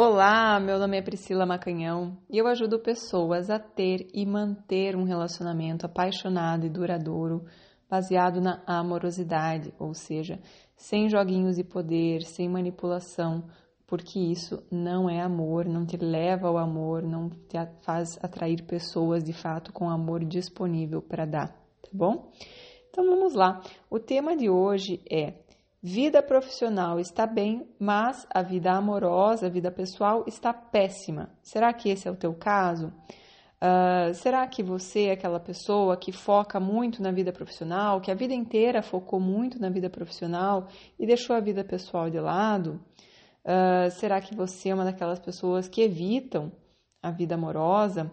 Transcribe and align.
Olá, 0.00 0.60
meu 0.60 0.78
nome 0.78 0.96
é 0.96 1.02
Priscila 1.02 1.44
Macanhão 1.44 2.16
e 2.30 2.38
eu 2.38 2.46
ajudo 2.46 2.78
pessoas 2.78 3.50
a 3.50 3.58
ter 3.58 4.06
e 4.14 4.24
manter 4.24 4.94
um 4.94 5.02
relacionamento 5.02 5.86
apaixonado 5.86 6.64
e 6.64 6.70
duradouro 6.70 7.44
baseado 7.90 8.40
na 8.40 8.62
amorosidade, 8.64 9.74
ou 9.76 9.92
seja, 9.94 10.38
sem 10.76 11.08
joguinhos 11.08 11.56
de 11.56 11.64
poder, 11.64 12.22
sem 12.22 12.48
manipulação, 12.48 13.48
porque 13.88 14.20
isso 14.20 14.62
não 14.70 15.10
é 15.10 15.20
amor, 15.20 15.64
não 15.64 15.84
te 15.84 15.96
leva 15.96 16.46
ao 16.46 16.58
amor, 16.58 17.02
não 17.02 17.28
te 17.28 17.56
faz 17.84 18.16
atrair 18.22 18.62
pessoas 18.62 19.24
de 19.24 19.32
fato 19.32 19.72
com 19.72 19.90
amor 19.90 20.24
disponível 20.24 21.02
para 21.02 21.26
dar, 21.26 21.48
tá 21.48 21.90
bom? 21.92 22.30
Então 22.88 23.04
vamos 23.04 23.34
lá. 23.34 23.60
O 23.90 23.98
tema 23.98 24.36
de 24.36 24.48
hoje 24.48 25.02
é 25.10 25.47
Vida 25.80 26.20
profissional 26.20 26.98
está 26.98 27.24
bem, 27.24 27.68
mas 27.78 28.26
a 28.34 28.42
vida 28.42 28.72
amorosa, 28.72 29.46
a 29.46 29.48
vida 29.48 29.70
pessoal 29.70 30.24
está 30.26 30.52
péssima. 30.52 31.30
Será 31.40 31.72
que 31.72 31.88
esse 31.88 32.08
é 32.08 32.10
o 32.10 32.16
teu 32.16 32.34
caso? 32.34 32.92
Uh, 33.62 34.12
será 34.14 34.44
que 34.48 34.60
você 34.60 35.04
é 35.04 35.12
aquela 35.12 35.38
pessoa 35.38 35.96
que 35.96 36.10
foca 36.10 36.58
muito 36.58 37.00
na 37.00 37.12
vida 37.12 37.32
profissional, 37.32 38.00
que 38.00 38.10
a 38.10 38.14
vida 38.14 38.34
inteira 38.34 38.82
focou 38.82 39.20
muito 39.20 39.60
na 39.60 39.70
vida 39.70 39.88
profissional 39.88 40.66
e 40.98 41.06
deixou 41.06 41.36
a 41.36 41.40
vida 41.40 41.62
pessoal 41.62 42.10
de 42.10 42.18
lado? 42.18 42.80
Uh, 43.44 43.88
será 43.92 44.20
que 44.20 44.34
você 44.34 44.70
é 44.70 44.74
uma 44.74 44.84
daquelas 44.84 45.20
pessoas 45.20 45.68
que 45.68 45.80
evitam 45.80 46.50
a 47.00 47.12
vida 47.12 47.36
amorosa? 47.36 48.10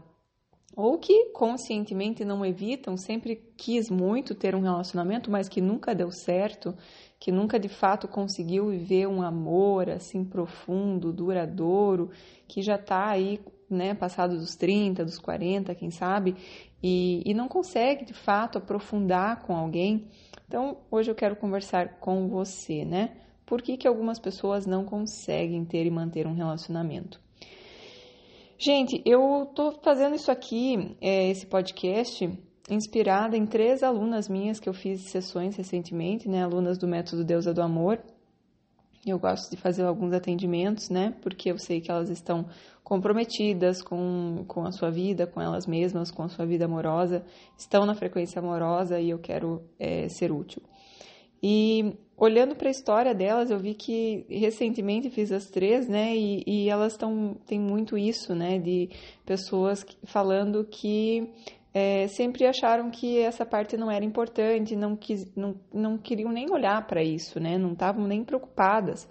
Ou 0.76 0.98
que 0.98 1.28
conscientemente 1.28 2.26
não 2.26 2.46
evitam, 2.46 2.98
sempre 2.98 3.42
quis 3.56 3.90
muito 3.90 4.36
ter 4.36 4.56
um 4.56 4.62
relacionamento, 4.62 5.32
mas 5.32 5.48
que 5.48 5.62
nunca 5.62 5.96
deu 5.96 6.12
certo 6.12 6.76
que 7.20 7.32
nunca 7.32 7.60
de 7.60 7.70
fato 7.70 8.08
conseguiu 8.08 8.70
viver 8.70 9.08
um 9.08 9.22
amor 9.22 9.90
assim 9.90 10.24
profundo, 10.24 11.12
duradouro, 11.12 12.12
que 12.48 12.62
já 12.62 12.76
está 12.76 13.08
aí, 13.08 13.40
né, 13.70 13.94
passado 13.96 14.38
dos 14.38 14.56
30, 14.56 15.04
dos 15.04 15.18
40, 15.18 15.74
quem 15.74 15.90
sabe, 15.90 16.36
e, 16.84 17.24
e 17.26 17.34
não 17.34 17.48
consegue 17.48 18.06
de 18.06 18.14
fato 18.14 18.58
aprofundar 18.58 19.42
com 19.42 19.56
alguém. 19.56 20.08
Então, 20.48 20.78
hoje 20.92 21.10
eu 21.10 21.16
quero 21.16 21.36
conversar 21.36 22.00
com 22.00 22.28
você, 22.28 22.86
né? 22.86 23.18
Por 23.44 23.62
que, 23.62 23.78
que 23.78 23.88
algumas 23.88 24.20
pessoas 24.20 24.68
não 24.68 24.86
conseguem 24.86 25.66
ter 25.66 25.86
e 25.86 25.92
manter 25.92 26.28
um 26.28 26.34
relacionamento? 26.34 27.25
Gente, 28.58 29.02
eu 29.06 29.52
tô 29.54 29.74
fazendo 29.84 30.16
isso 30.16 30.32
aqui, 30.32 30.96
é, 31.02 31.30
esse 31.30 31.46
podcast, 31.46 32.30
inspirada 32.70 33.36
em 33.36 33.46
três 33.46 33.84
alunas 33.84 34.30
minhas 34.30 34.62
que 34.62 34.70
eu 34.70 34.74
fiz 34.74 35.10
sessões 35.10 35.58
recentemente, 35.58 36.30
né, 36.30 36.42
alunas 36.42 36.78
do 36.78 36.88
método 36.88 37.26
Deusa 37.26 37.54
do 37.54 37.62
Amor. 37.62 38.02
Eu 39.06 39.20
gosto 39.20 39.52
de 39.52 39.58
fazer 39.58 39.84
alguns 39.84 40.14
atendimentos, 40.14 40.90
né, 40.90 41.14
porque 41.22 41.52
eu 41.52 41.58
sei 41.58 41.82
que 41.82 41.92
elas 41.92 42.10
estão 42.10 42.48
comprometidas 42.82 43.82
com, 43.82 44.46
com 44.48 44.64
a 44.66 44.72
sua 44.72 44.90
vida, 44.90 45.28
com 45.28 45.42
elas 45.42 45.68
mesmas, 45.68 46.10
com 46.10 46.24
a 46.24 46.30
sua 46.30 46.46
vida 46.46 46.64
amorosa, 46.64 47.26
estão 47.58 47.86
na 47.86 47.94
frequência 47.94 48.40
amorosa 48.40 49.02
e 49.02 49.10
eu 49.10 49.20
quero 49.20 49.64
é, 49.78 50.08
ser 50.08 50.32
útil. 50.32 50.64
E 51.44 51.98
olhando 52.18 52.56
para 52.56 52.68
a 52.68 52.72
história 52.72 53.14
delas, 53.14 53.52
eu 53.52 53.60
vi 53.60 53.74
que 53.74 54.26
recentemente 54.30 55.10
fiz 55.10 55.32
as 55.32 55.46
três, 55.46 55.88
né? 55.88 56.16
E, 56.16 56.44
e 56.46 56.70
elas 56.70 56.94
estão 56.94 57.36
têm 57.46 57.60
muito 57.60 57.98
isso, 57.98 58.34
né? 58.34 58.58
De 58.58 58.90
pessoas 59.26 59.86
falando 60.04 60.64
que 60.66 61.30
é, 61.74 62.08
sempre 62.08 62.46
acharam 62.46 62.90
que 62.90 63.20
essa 63.20 63.46
parte 63.46 63.76
não 63.76 63.92
era 63.92 64.06
importante, 64.06 64.76
não, 64.76 64.96
quis, 64.96 65.34
não, 65.36 65.56
não 65.74 65.98
queriam 65.98 66.32
nem 66.32 66.50
olhar 66.50 66.86
para 66.88 67.04
isso, 67.04 67.40
né? 67.40 67.58
Não 67.58 67.74
estavam 67.74 68.08
nem 68.08 68.24
preocupadas. 68.24 69.08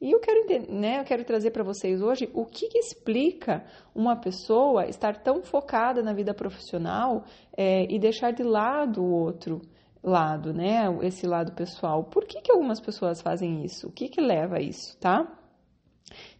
E 0.00 0.12
eu 0.12 0.18
quero, 0.18 0.46
né, 0.72 0.98
eu 0.98 1.04
quero 1.04 1.22
trazer 1.24 1.50
para 1.50 1.62
vocês 1.62 2.00
hoje 2.00 2.26
o 2.32 2.46
que, 2.46 2.68
que, 2.68 2.78
explica 2.78 3.62
uma 3.94 4.16
pessoa 4.16 4.86
estar 4.86 5.18
tão 5.18 5.42
focada 5.42 6.02
na 6.02 6.14
vida 6.14 6.32
profissional 6.32 7.24
é, 7.54 7.84
e 7.84 7.98
deixar 7.98 8.30
de 8.30 8.42
lado 8.42 9.02
o 9.02 9.12
outro 9.12 9.60
lado, 10.02 10.52
né? 10.52 10.84
Esse 11.02 11.26
lado 11.26 11.52
pessoal. 11.52 12.04
Por 12.04 12.24
que, 12.24 12.40
que 12.40 12.52
algumas 12.52 12.80
pessoas 12.80 13.20
fazem 13.20 13.64
isso? 13.64 13.88
O 13.88 13.92
que, 13.92 14.08
que 14.08 14.20
leva 14.20 14.56
a 14.56 14.60
isso, 14.60 14.96
tá? 14.98 15.30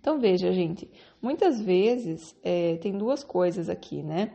Então 0.00 0.18
veja, 0.18 0.52
gente, 0.52 0.90
muitas 1.20 1.60
vezes 1.60 2.36
é, 2.42 2.76
tem 2.76 2.96
duas 2.96 3.22
coisas 3.22 3.68
aqui, 3.68 4.02
né? 4.02 4.32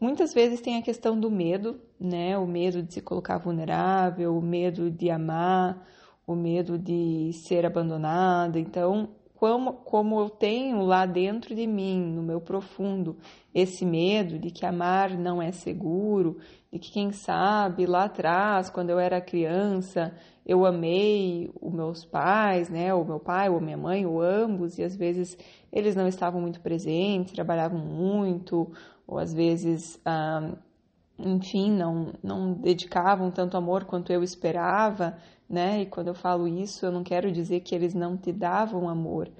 Muitas 0.00 0.34
vezes 0.34 0.60
tem 0.60 0.76
a 0.76 0.82
questão 0.82 1.18
do 1.18 1.30
medo, 1.30 1.80
né? 1.98 2.36
O 2.36 2.46
medo 2.46 2.82
de 2.82 2.92
se 2.92 3.00
colocar 3.00 3.38
vulnerável, 3.38 4.36
o 4.36 4.42
medo 4.42 4.90
de 4.90 5.10
amar, 5.10 5.86
o 6.26 6.34
medo 6.34 6.76
de 6.76 7.32
ser 7.32 7.64
abandonada. 7.64 8.58
Então, 8.58 9.10
como, 9.34 9.72
como 9.72 10.20
eu 10.20 10.28
tenho 10.28 10.82
lá 10.82 11.06
dentro 11.06 11.54
de 11.54 11.66
mim, 11.66 12.00
no 12.00 12.22
meu 12.22 12.40
profundo, 12.40 13.16
esse 13.54 13.84
medo 13.84 14.38
de 14.38 14.50
que 14.50 14.66
amar 14.66 15.16
não 15.16 15.40
é 15.40 15.52
seguro, 15.52 16.38
de 16.72 16.78
que 16.78 16.90
quem 16.90 17.12
sabe 17.12 17.84
lá 17.84 18.04
atrás, 18.04 18.70
quando 18.70 18.88
eu 18.90 18.98
era 18.98 19.20
criança, 19.20 20.14
eu 20.44 20.64
amei 20.64 21.52
os 21.60 21.72
meus 21.72 22.04
pais, 22.04 22.70
né, 22.70 22.94
ou 22.94 23.04
meu 23.04 23.20
pai, 23.20 23.50
ou 23.50 23.60
minha 23.60 23.76
mãe, 23.76 24.06
ou 24.06 24.22
ambos, 24.22 24.78
e 24.78 24.82
às 24.82 24.96
vezes 24.96 25.36
eles 25.70 25.94
não 25.94 26.08
estavam 26.08 26.40
muito 26.40 26.60
presentes, 26.60 27.34
trabalhavam 27.34 27.78
muito, 27.78 28.72
ou 29.06 29.18
às 29.18 29.34
vezes, 29.34 30.00
ah, 30.04 30.50
enfim, 31.18 31.70
não, 31.70 32.14
não 32.22 32.54
dedicavam 32.54 33.30
tanto 33.30 33.56
amor 33.56 33.84
quanto 33.84 34.10
eu 34.12 34.22
esperava, 34.22 35.18
né? 35.48 35.82
E 35.82 35.86
quando 35.86 36.08
eu 36.08 36.14
falo 36.14 36.48
isso, 36.48 36.86
eu 36.86 36.92
não 36.92 37.04
quero 37.04 37.30
dizer 37.30 37.60
que 37.60 37.74
eles 37.74 37.94
não 37.94 38.16
te 38.16 38.32
davam 38.32 38.88
amor, 38.88 39.30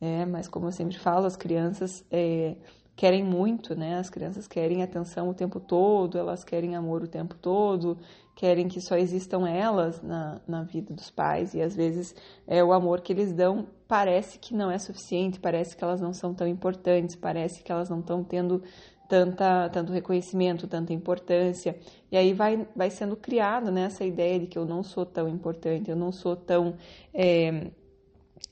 né? 0.00 0.24
Mas 0.26 0.48
como 0.48 0.66
eu 0.68 0.72
sempre 0.72 0.98
falo, 0.98 1.26
as 1.26 1.36
crianças 1.36 2.04
é, 2.10 2.56
querem 2.98 3.22
muito, 3.22 3.76
né? 3.76 3.96
As 3.96 4.10
crianças 4.10 4.48
querem 4.48 4.82
atenção 4.82 5.28
o 5.28 5.34
tempo 5.34 5.60
todo, 5.60 6.18
elas 6.18 6.42
querem 6.42 6.74
amor 6.74 7.04
o 7.04 7.06
tempo 7.06 7.36
todo, 7.36 7.96
querem 8.34 8.66
que 8.66 8.80
só 8.80 8.96
existam 8.96 9.48
elas 9.48 10.02
na, 10.02 10.40
na 10.48 10.64
vida 10.64 10.92
dos 10.92 11.08
pais 11.08 11.54
e 11.54 11.62
às 11.62 11.76
vezes 11.76 12.12
é 12.44 12.62
o 12.62 12.72
amor 12.72 13.00
que 13.00 13.12
eles 13.12 13.32
dão 13.32 13.68
parece 13.86 14.40
que 14.40 14.52
não 14.52 14.68
é 14.68 14.76
suficiente, 14.78 15.38
parece 15.38 15.76
que 15.76 15.84
elas 15.84 16.00
não 16.00 16.12
são 16.12 16.34
tão 16.34 16.48
importantes, 16.48 17.14
parece 17.14 17.62
que 17.62 17.70
elas 17.70 17.88
não 17.88 18.00
estão 18.00 18.24
tendo 18.24 18.64
tanta, 19.08 19.68
tanto 19.70 19.92
reconhecimento, 19.92 20.66
tanta 20.66 20.92
importância. 20.92 21.78
E 22.10 22.16
aí 22.16 22.34
vai, 22.34 22.66
vai 22.74 22.90
sendo 22.90 23.14
criado 23.14 23.70
né, 23.70 23.84
essa 23.84 24.04
ideia 24.04 24.40
de 24.40 24.48
que 24.48 24.58
eu 24.58 24.66
não 24.66 24.82
sou 24.82 25.06
tão 25.06 25.28
importante, 25.28 25.88
eu 25.88 25.96
não 25.96 26.10
sou 26.10 26.34
tão 26.34 26.74
é, 27.14 27.70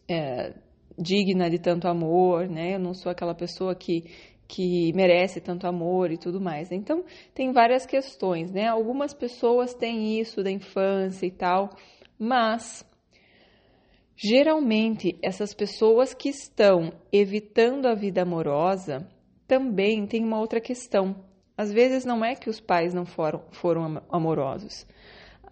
é, 0.08 0.54
digna 0.96 1.50
de 1.50 1.58
tanto 1.58 1.88
amor, 1.88 2.48
né? 2.48 2.76
Eu 2.76 2.78
não 2.78 2.94
sou 2.94 3.10
aquela 3.12 3.34
pessoa 3.34 3.74
que, 3.74 4.04
que 4.46 4.92
merece 4.94 5.40
tanto 5.40 5.66
amor 5.66 6.10
e 6.10 6.18
tudo 6.18 6.40
mais. 6.40 6.70
Então, 6.70 7.04
tem 7.34 7.52
várias 7.52 7.84
questões, 7.84 8.50
né? 8.50 8.66
Algumas 8.66 9.12
pessoas 9.12 9.74
têm 9.74 10.18
isso 10.20 10.42
da 10.42 10.50
infância 10.50 11.26
e 11.26 11.30
tal, 11.30 11.70
mas 12.18 12.84
geralmente 14.16 15.18
essas 15.22 15.52
pessoas 15.52 16.14
que 16.14 16.30
estão 16.30 16.92
evitando 17.12 17.86
a 17.86 17.94
vida 17.94 18.22
amorosa, 18.22 19.06
também 19.46 20.06
tem 20.06 20.24
uma 20.24 20.40
outra 20.40 20.60
questão. 20.60 21.24
Às 21.56 21.72
vezes 21.72 22.04
não 22.04 22.24
é 22.24 22.34
que 22.34 22.50
os 22.50 22.60
pais 22.60 22.92
não 22.92 23.04
foram, 23.04 23.42
foram 23.52 24.02
amorosos. 24.10 24.86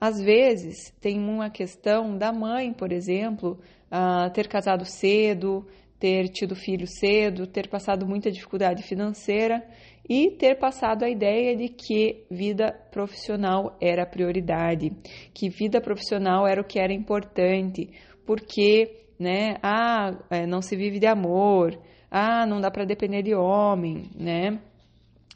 Às 0.00 0.20
vezes 0.20 0.92
tem 1.00 1.18
uma 1.18 1.48
questão 1.48 2.16
da 2.16 2.32
mãe, 2.32 2.72
por 2.72 2.92
exemplo, 2.92 3.58
uh, 3.90 4.30
ter 4.32 4.48
casado 4.48 4.84
cedo, 4.84 5.66
ter 6.04 6.28
tido 6.28 6.54
filho 6.54 6.86
cedo, 6.86 7.46
ter 7.46 7.66
passado 7.66 8.06
muita 8.06 8.30
dificuldade 8.30 8.82
financeira 8.82 9.66
e 10.06 10.32
ter 10.32 10.58
passado 10.58 11.02
a 11.02 11.08
ideia 11.08 11.56
de 11.56 11.70
que 11.70 12.26
vida 12.30 12.78
profissional 12.90 13.74
era 13.80 14.04
prioridade, 14.04 14.92
que 15.32 15.48
vida 15.48 15.80
profissional 15.80 16.46
era 16.46 16.60
o 16.60 16.64
que 16.64 16.78
era 16.78 16.92
importante, 16.92 17.88
porque 18.26 19.06
né, 19.18 19.56
ah, 19.62 20.14
é, 20.28 20.46
não 20.46 20.60
se 20.60 20.76
vive 20.76 20.98
de 20.98 21.06
amor, 21.06 21.74
ah, 22.10 22.44
não 22.44 22.60
dá 22.60 22.70
para 22.70 22.84
depender 22.84 23.22
de 23.22 23.34
homem, 23.34 24.10
né? 24.14 24.60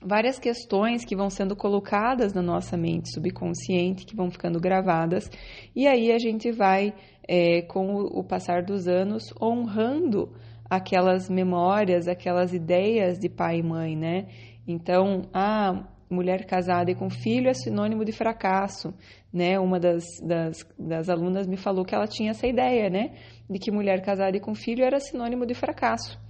Várias 0.02 0.38
questões 0.38 1.02
que 1.02 1.16
vão 1.16 1.30
sendo 1.30 1.56
colocadas 1.56 2.34
na 2.34 2.42
nossa 2.42 2.76
mente 2.76 3.10
subconsciente, 3.10 4.04
que 4.04 4.14
vão 4.14 4.30
ficando 4.30 4.60
gravadas, 4.60 5.30
e 5.74 5.86
aí 5.86 6.12
a 6.12 6.18
gente 6.18 6.52
vai, 6.52 6.92
é, 7.26 7.62
com 7.62 7.94
o 8.02 8.22
passar 8.22 8.62
dos 8.62 8.86
anos, 8.86 9.32
honrando 9.40 10.30
aquelas 10.68 11.28
memórias, 11.28 12.08
aquelas 12.08 12.52
ideias 12.52 13.18
de 13.18 13.28
pai 13.28 13.58
e 13.58 13.62
mãe, 13.62 13.96
né? 13.96 14.26
Então, 14.66 15.22
a 15.32 15.84
mulher 16.10 16.44
casada 16.46 16.90
e 16.90 16.94
com 16.94 17.10
filho 17.10 17.48
é 17.48 17.54
sinônimo 17.54 18.04
de 18.04 18.12
fracasso, 18.12 18.94
né? 19.32 19.58
Uma 19.58 19.78
das, 19.78 20.04
das, 20.22 20.66
das 20.78 21.08
alunas 21.08 21.46
me 21.46 21.56
falou 21.56 21.84
que 21.84 21.94
ela 21.94 22.06
tinha 22.06 22.30
essa 22.30 22.46
ideia, 22.46 22.88
né? 22.90 23.12
De 23.48 23.58
que 23.58 23.70
mulher 23.70 24.02
casada 24.02 24.36
e 24.36 24.40
com 24.40 24.54
filho 24.54 24.84
era 24.84 25.00
sinônimo 25.00 25.46
de 25.46 25.54
fracasso. 25.54 26.20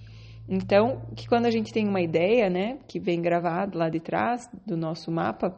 Então, 0.48 1.02
que 1.14 1.28
quando 1.28 1.44
a 1.44 1.50
gente 1.50 1.72
tem 1.72 1.86
uma 1.86 2.00
ideia, 2.00 2.48
né, 2.48 2.78
que 2.88 2.98
vem 2.98 3.20
gravado 3.20 3.76
lá 3.76 3.90
de 3.90 4.00
trás 4.00 4.48
do 4.66 4.78
nosso 4.78 5.10
mapa, 5.10 5.54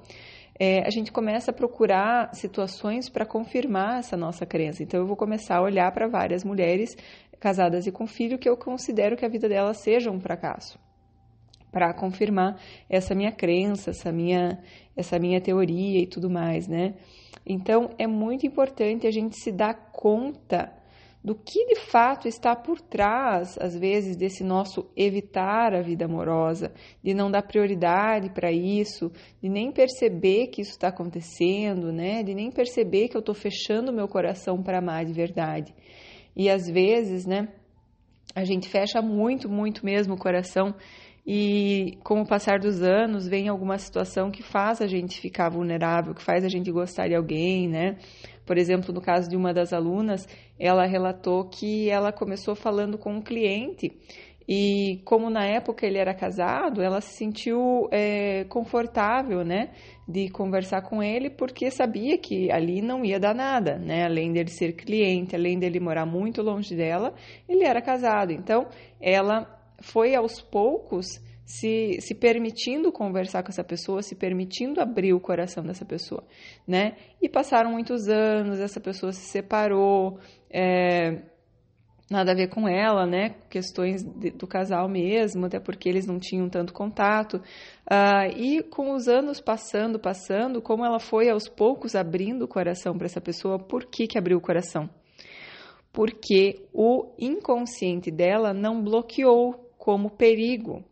é, 0.59 0.85
a 0.85 0.91
gente 0.91 1.13
começa 1.13 1.53
a 1.53 1.55
procurar 1.55 2.35
situações 2.35 3.09
para 3.09 3.25
confirmar 3.25 4.01
essa 4.01 4.17
nossa 4.17 4.45
crença. 4.45 4.83
Então, 4.83 5.01
eu 5.01 5.07
vou 5.07 5.17
começar 5.17 5.59
a 5.59 5.63
olhar 5.63 5.91
para 5.93 6.09
várias 6.09 6.45
mulheres 6.45 6.97
casadas 7.41 7.87
e 7.87 7.93
com 7.93 8.07
filho 8.07 8.39
que 8.39 8.49
eu 8.49 8.57
considero 8.57 9.17
que 9.17 9.25
a 9.25 9.29
vida 9.29 9.49
delas 9.49 9.79
seja 9.79 10.11
um 10.11 10.21
fracasso. 10.21 10.79
Para 11.73 11.95
confirmar 11.95 12.61
essa 12.89 13.15
minha 13.15 13.33
crença, 13.33 13.91
essa 13.91 14.13
minha, 14.13 14.63
essa 14.97 15.19
minha 15.19 15.41
teoria 15.41 16.01
e 16.01 16.07
tudo 16.07 16.29
mais, 16.29 16.69
né? 16.69 16.95
Então 17.47 17.91
é 17.99 18.07
muito 18.07 18.47
importante 18.47 19.07
a 19.07 19.11
gente 19.11 19.37
se 19.41 19.51
dar 19.51 19.91
conta 19.93 20.73
do 21.23 21.35
que 21.35 21.67
de 21.67 21.77
fato 21.77 22.27
está 22.27 22.57
por 22.57 22.81
trás, 22.81 23.59
às 23.61 23.77
vezes, 23.77 24.17
desse 24.17 24.43
nosso 24.43 24.91
evitar 24.97 25.75
a 25.75 25.83
vida 25.83 26.07
amorosa, 26.07 26.73
de 27.03 27.13
não 27.13 27.31
dar 27.31 27.43
prioridade 27.43 28.31
para 28.31 28.51
isso, 28.51 29.13
de 29.43 29.49
nem 29.49 29.71
perceber 29.71 30.47
que 30.47 30.63
isso 30.63 30.73
está 30.73 30.89
acontecendo, 30.89 31.93
né? 31.93 32.23
De 32.23 32.35
nem 32.35 32.51
perceber 32.51 33.09
que 33.09 33.17
eu 33.17 33.21
estou 33.21 33.35
fechando 33.35 33.93
meu 33.93 34.09
coração 34.09 34.63
para 34.63 34.79
amar 34.79 35.05
de 35.05 35.13
verdade. 35.13 35.75
E 36.37 36.49
às 36.49 36.69
vezes, 36.69 37.27
né? 37.27 37.49
A 38.35 38.45
gente 38.45 38.69
fecha 38.69 39.03
muito, 39.03 39.49
muito 39.49 39.85
mesmo 39.85 40.15
o 40.15 40.19
coração 40.19 40.75
e 41.27 41.99
com 42.03 42.23
o 42.23 42.27
passar 42.27 42.59
dos 42.59 42.83
anos 42.83 43.29
vem 43.29 43.49
alguma 43.49 43.77
situação 43.77 44.31
que 44.31 44.43
faz 44.43 44.81
a 44.81 44.87
gente 44.87 45.21
ficar 45.21 45.51
vulnerável, 45.51 46.15
que 46.15 46.23
faz 46.23 46.45
a 46.45 46.49
gente 46.49 46.71
gostar 46.71 47.09
de 47.09 47.15
alguém, 47.15 47.69
né? 47.69 47.97
Por 48.47 48.57
exemplo, 48.57 48.93
no 48.93 49.01
caso 49.01 49.29
de 49.29 49.37
uma 49.37 49.53
das 49.53 49.73
alunas, 49.73 50.27
ela 50.59 50.87
relatou 50.87 51.45
que 51.45 51.89
ela 51.89 52.11
começou 52.11 52.57
falando 52.57 52.99
com 52.99 53.15
um 53.15 53.23
cliente 53.23 53.93
e 54.53 55.01
como 55.05 55.31
na 55.31 55.47
época 55.47 55.87
ele 55.87 55.97
era 55.97 56.13
casado, 56.13 56.83
ela 56.83 57.01
se 57.01 57.17
sentiu 57.17 57.89
é, 57.93 58.43
confortável, 58.49 59.45
né, 59.45 59.71
de 60.09 60.29
conversar 60.29 60.83
com 60.83 61.01
ele, 61.01 61.31
porque 61.31 61.71
sabia 61.71 62.19
que 62.19 62.51
ali 62.51 62.83
não 62.83 63.05
ia 63.05 63.21
dar 63.21 63.33
nada, 63.33 63.79
né, 63.79 64.05
além 64.05 64.33
dele 64.33 64.51
ser 64.51 64.73
cliente, 64.73 65.37
além 65.37 65.57
dele 65.57 65.79
morar 65.79 66.05
muito 66.05 66.43
longe 66.43 66.75
dela, 66.75 67.15
ele 67.49 67.63
era 67.63 67.81
casado. 67.81 68.33
Então, 68.33 68.67
ela 69.01 69.57
foi 69.81 70.17
aos 70.17 70.41
poucos 70.41 71.21
se, 71.45 72.01
se 72.01 72.13
permitindo 72.13 72.91
conversar 72.91 73.45
com 73.45 73.51
essa 73.51 73.63
pessoa, 73.63 74.03
se 74.03 74.17
permitindo 74.17 74.81
abrir 74.81 75.13
o 75.13 75.21
coração 75.21 75.63
dessa 75.63 75.85
pessoa, 75.85 76.25
né? 76.67 76.97
E 77.23 77.29
passaram 77.29 77.71
muitos 77.71 78.09
anos, 78.09 78.59
essa 78.59 78.81
pessoa 78.81 79.13
se 79.13 79.29
separou, 79.29 80.19
é, 80.53 81.23
nada 82.11 82.33
a 82.33 82.35
ver 82.35 82.49
com 82.49 82.69
ela, 82.69 83.07
né? 83.07 83.37
Questões 83.49 84.03
de, 84.03 84.31
do 84.31 84.47
casal 84.47 84.89
mesmo, 84.89 85.47
até 85.47 85.61
porque 85.61 85.89
eles 85.89 86.07
não 86.07 86.19
tinham 86.19 86.49
tanto 86.49 86.73
contato. 86.73 87.37
Uh, 87.37 88.37
e 88.37 88.63
com 88.65 88.93
os 88.93 89.07
anos 89.07 89.41
passando, 89.41 89.99
passando, 89.99 90.61
como 90.61 90.85
ela 90.85 90.99
foi 90.99 91.31
aos 91.31 91.49
poucos 91.49 91.95
abrindo 91.95 92.43
o 92.43 92.49
coração 92.49 92.99
para 92.99 93.07
essa 93.07 93.21
pessoa, 93.21 93.61
por 93.61 93.85
que, 93.85 94.09
que 94.09 94.19
abriu 94.19 94.39
o 94.39 94.41
coração? 94.41 94.91
Porque 95.93 96.67
o 96.73 97.15
inconsciente 97.17 98.11
dela 98.11 98.53
não 98.53 98.83
bloqueou 98.83 99.71
como 99.79 100.11
perigo, 100.11 100.85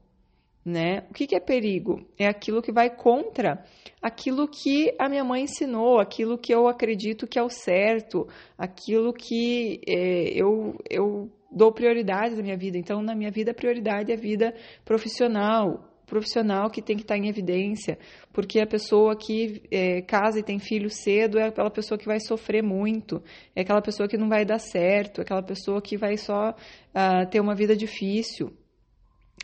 né? 0.68 1.04
O 1.10 1.14
que, 1.14 1.26
que 1.26 1.34
é 1.34 1.40
perigo? 1.40 2.06
É 2.18 2.26
aquilo 2.26 2.62
que 2.62 2.70
vai 2.70 2.90
contra 2.90 3.64
aquilo 4.00 4.48
que 4.48 4.94
a 4.98 5.08
minha 5.08 5.24
mãe 5.24 5.42
ensinou, 5.42 5.98
aquilo 5.98 6.38
que 6.38 6.54
eu 6.54 6.68
acredito 6.68 7.26
que 7.26 7.38
é 7.38 7.42
o 7.42 7.48
certo, 7.48 8.26
aquilo 8.56 9.12
que 9.12 9.80
é, 9.86 10.30
eu, 10.34 10.76
eu 10.88 11.30
dou 11.50 11.72
prioridade 11.72 12.36
na 12.36 12.42
minha 12.42 12.56
vida. 12.56 12.78
Então, 12.78 13.02
na 13.02 13.14
minha 13.14 13.30
vida, 13.30 13.50
a 13.50 13.54
prioridade 13.54 14.12
é 14.12 14.14
a 14.14 14.18
vida 14.18 14.54
profissional, 14.84 15.84
profissional 16.06 16.70
que 16.70 16.80
tem 16.80 16.96
que 16.96 17.02
estar 17.02 17.16
em 17.16 17.28
evidência, 17.28 17.98
porque 18.32 18.60
a 18.60 18.66
pessoa 18.66 19.16
que 19.16 19.62
é, 19.70 20.00
casa 20.02 20.38
e 20.38 20.42
tem 20.42 20.58
filho 20.58 20.88
cedo 20.88 21.38
é 21.38 21.48
aquela 21.48 21.70
pessoa 21.70 21.98
que 21.98 22.06
vai 22.06 22.18
sofrer 22.20 22.62
muito, 22.62 23.22
é 23.54 23.60
aquela 23.60 23.82
pessoa 23.82 24.08
que 24.08 24.16
não 24.16 24.28
vai 24.28 24.44
dar 24.44 24.58
certo, 24.58 25.20
é 25.20 25.22
aquela 25.22 25.42
pessoa 25.42 25.82
que 25.82 25.96
vai 25.96 26.16
só 26.16 26.50
uh, 26.50 27.30
ter 27.30 27.40
uma 27.40 27.54
vida 27.54 27.76
difícil. 27.76 28.52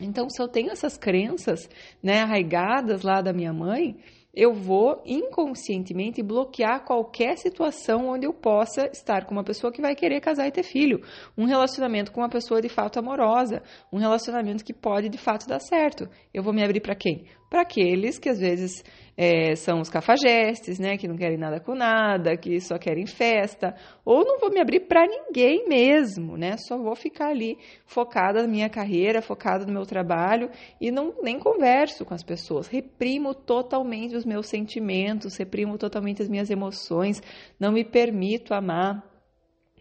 Então, 0.01 0.29
se 0.29 0.41
eu 0.41 0.47
tenho 0.47 0.71
essas 0.71 0.97
crenças 0.97 1.69
né, 2.03 2.21
arraigadas 2.21 3.01
lá 3.01 3.21
da 3.21 3.31
minha 3.31 3.53
mãe, 3.53 3.97
eu 4.35 4.53
vou 4.53 5.01
inconscientemente 5.05 6.21
bloquear 6.21 6.83
qualquer 6.83 7.37
situação 7.37 8.09
onde 8.09 8.27
eu 8.27 8.33
possa 8.33 8.87
estar 8.87 9.25
com 9.25 9.31
uma 9.33 9.45
pessoa 9.45 9.71
que 9.71 9.81
vai 9.81 9.95
querer 9.95 10.19
casar 10.19 10.45
e 10.45 10.51
ter 10.51 10.63
filho. 10.63 11.01
Um 11.37 11.45
relacionamento 11.45 12.11
com 12.11 12.19
uma 12.19 12.29
pessoa 12.29 12.61
de 12.61 12.67
fato 12.67 12.99
amorosa. 12.99 13.63
Um 13.93 13.97
relacionamento 13.97 14.65
que 14.65 14.73
pode 14.73 15.07
de 15.07 15.17
fato 15.17 15.47
dar 15.47 15.61
certo. 15.61 16.09
Eu 16.33 16.43
vou 16.43 16.53
me 16.53 16.61
abrir 16.61 16.81
para 16.81 16.95
quem? 16.95 17.25
Para 17.49 17.61
aqueles 17.61 18.17
que 18.17 18.29
às 18.29 18.39
vezes 18.39 18.83
é, 19.17 19.55
são 19.55 19.79
os 19.79 19.89
cafajestes, 19.89 20.77
né, 20.77 20.97
que 20.97 21.07
não 21.07 21.15
querem 21.15 21.37
nada 21.37 21.59
com 21.59 21.73
nada, 21.73 22.35
que 22.35 22.59
só 22.59 22.77
querem 22.77 23.05
festa, 23.05 23.75
ou 24.03 24.25
não 24.25 24.39
vou 24.39 24.49
me 24.49 24.59
abrir 24.59 24.81
para 24.81 25.05
ninguém 25.07 25.67
mesmo, 25.67 26.35
né, 26.35 26.57
só 26.57 26.77
vou 26.77 26.95
ficar 26.95 27.29
ali 27.29 27.57
focada 27.85 28.41
na 28.41 28.47
minha 28.47 28.69
carreira, 28.69 29.21
focada 29.21 29.65
no 29.65 29.71
meu 29.71 29.85
trabalho 29.85 30.49
e 30.81 30.91
não 30.91 31.13
nem 31.21 31.39
converso 31.39 32.03
com 32.03 32.13
as 32.13 32.23
pessoas, 32.23 32.67
reprimo 32.67 33.33
totalmente 33.33 34.15
os 34.15 34.25
meus 34.25 34.47
sentimentos, 34.47 35.37
reprimo 35.37 35.77
totalmente 35.77 36.21
as 36.21 36.27
minhas 36.27 36.49
emoções, 36.49 37.21
não 37.59 37.71
me 37.71 37.85
permito 37.85 38.53
amar, 38.53 39.01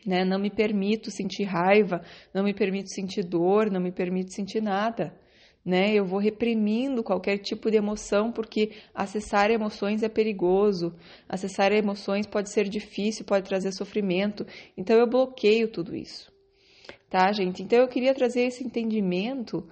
né, 0.07 0.23
não 0.25 0.39
me 0.39 0.51
permito 0.51 1.11
sentir 1.11 1.45
raiva, 1.45 2.03
não 2.33 2.45
me 2.45 2.55
permito 2.55 2.91
sentir 2.91 3.25
dor, 3.25 3.71
não 3.71 3.81
me 3.81 3.91
permito 3.91 4.33
sentir 4.33 4.63
nada 4.63 5.13
né? 5.65 5.95
Eu 5.95 6.05
vou 6.05 6.19
reprimindo 6.19 7.03
qualquer 7.03 7.39
tipo 7.39 7.71
de 7.71 7.77
emoção 7.77 8.31
porque 8.31 8.73
acessar 8.95 9.51
emoções 9.51 10.03
é 10.03 10.09
perigoso, 10.09 10.95
acessar 11.29 11.73
emoções 11.73 12.27
pode 12.27 12.51
ser 12.51 12.69
difícil, 12.69 13.25
pode 13.25 13.49
trazer 13.49 13.73
sofrimento. 13.73 14.47
Então 14.77 14.97
eu 14.97 15.07
bloqueio 15.07 15.69
tudo 15.69 15.97
isso, 15.97 16.31
tá, 17.09 17.33
gente? 17.33 17.63
Então 17.63 17.79
eu 17.79 17.89
queria 17.89 18.15
trazer 18.15 18.43
esse 18.43 18.63
entendimento 18.63 19.67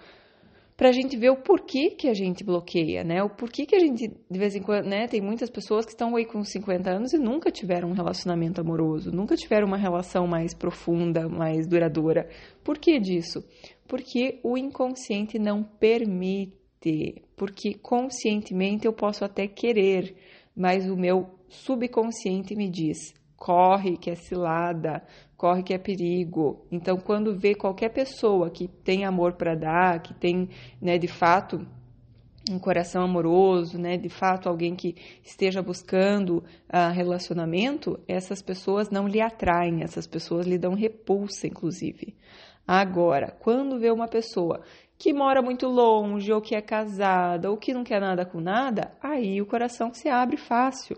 para 0.82 0.88
a 0.88 0.92
gente 0.92 1.16
ver 1.16 1.30
o 1.30 1.36
porquê 1.36 1.90
que 1.90 2.08
a 2.08 2.14
gente 2.14 2.42
bloqueia, 2.42 3.04
né? 3.04 3.22
O 3.22 3.30
porquê 3.30 3.64
que 3.64 3.76
a 3.76 3.78
gente, 3.78 4.08
de 4.28 4.38
vez 4.38 4.56
em 4.56 4.60
quando, 4.60 4.86
né? 4.86 5.06
Tem 5.06 5.20
muitas 5.20 5.48
pessoas 5.48 5.86
que 5.86 5.92
estão 5.92 6.16
aí 6.16 6.24
com 6.24 6.42
50 6.42 6.90
anos 6.90 7.12
e 7.12 7.18
nunca 7.18 7.52
tiveram 7.52 7.90
um 7.90 7.92
relacionamento 7.92 8.60
amoroso, 8.60 9.12
nunca 9.12 9.36
tiveram 9.36 9.68
uma 9.68 9.76
relação 9.76 10.26
mais 10.26 10.52
profunda, 10.52 11.28
mais 11.28 11.68
duradoura. 11.68 12.28
Por 12.64 12.78
que 12.78 12.98
disso? 12.98 13.44
porque 13.92 14.40
o 14.42 14.56
inconsciente 14.56 15.38
não 15.38 15.62
permite, 15.62 17.22
porque 17.36 17.74
conscientemente 17.74 18.86
eu 18.86 18.92
posso 18.94 19.22
até 19.22 19.46
querer, 19.46 20.16
mas 20.56 20.88
o 20.88 20.96
meu 20.96 21.28
subconsciente 21.50 22.56
me 22.56 22.70
diz: 22.70 23.12
corre 23.36 23.98
que 23.98 24.10
é 24.10 24.14
cilada, 24.14 25.02
corre 25.42 25.64
que 25.64 25.74
é 25.74 25.78
perigo. 25.78 26.64
Então, 26.70 26.96
quando 26.96 27.36
vê 27.36 27.52
qualquer 27.52 27.88
pessoa 27.88 28.48
que 28.48 28.68
tem 28.68 29.04
amor 29.04 29.32
para 29.32 29.56
dar, 29.56 30.00
que 30.00 30.14
tem, 30.14 30.48
né, 30.80 30.96
de 30.98 31.08
fato, 31.08 31.66
um 32.48 32.60
coração 32.60 33.02
amoroso, 33.02 33.76
né, 33.76 33.96
de 33.96 34.08
fato 34.08 34.48
alguém 34.48 34.76
que 34.76 34.94
esteja 35.24 35.60
buscando 35.60 36.44
uh, 36.72 36.92
relacionamento, 36.94 37.98
essas 38.06 38.40
pessoas 38.40 38.88
não 38.88 39.08
lhe 39.08 39.20
atraem, 39.20 39.82
essas 39.82 40.06
pessoas 40.06 40.46
lhe 40.46 40.56
dão 40.56 40.74
repulsa, 40.74 41.48
inclusive. 41.48 42.14
Agora, 42.64 43.36
quando 43.40 43.80
vê 43.80 43.90
uma 43.90 44.06
pessoa 44.06 44.62
que 44.96 45.12
mora 45.12 45.42
muito 45.42 45.66
longe, 45.66 46.32
ou 46.32 46.40
que 46.40 46.54
é 46.54 46.62
casada, 46.62 47.50
ou 47.50 47.56
que 47.56 47.74
não 47.74 47.82
quer 47.82 48.00
nada 48.00 48.24
com 48.24 48.40
nada, 48.40 48.92
aí 49.02 49.42
o 49.42 49.46
coração 49.46 49.92
se 49.92 50.08
abre 50.08 50.36
fácil, 50.36 50.96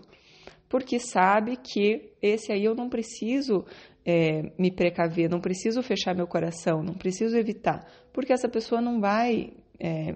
porque 0.69 0.99
sabe 0.99 1.57
que 1.57 2.11
esse 2.21 2.51
aí 2.51 2.63
eu 2.63 2.75
não 2.75 2.89
preciso 2.89 3.65
é, 4.05 4.51
me 4.57 4.71
precaver, 4.71 5.29
não 5.29 5.39
preciso 5.39 5.81
fechar 5.81 6.15
meu 6.15 6.27
coração, 6.27 6.83
não 6.83 6.93
preciso 6.93 7.35
evitar, 7.35 7.85
porque 8.13 8.31
essa 8.31 8.47
pessoa 8.47 8.79
não 8.79 9.01
vai 9.01 9.51
é, 9.79 10.15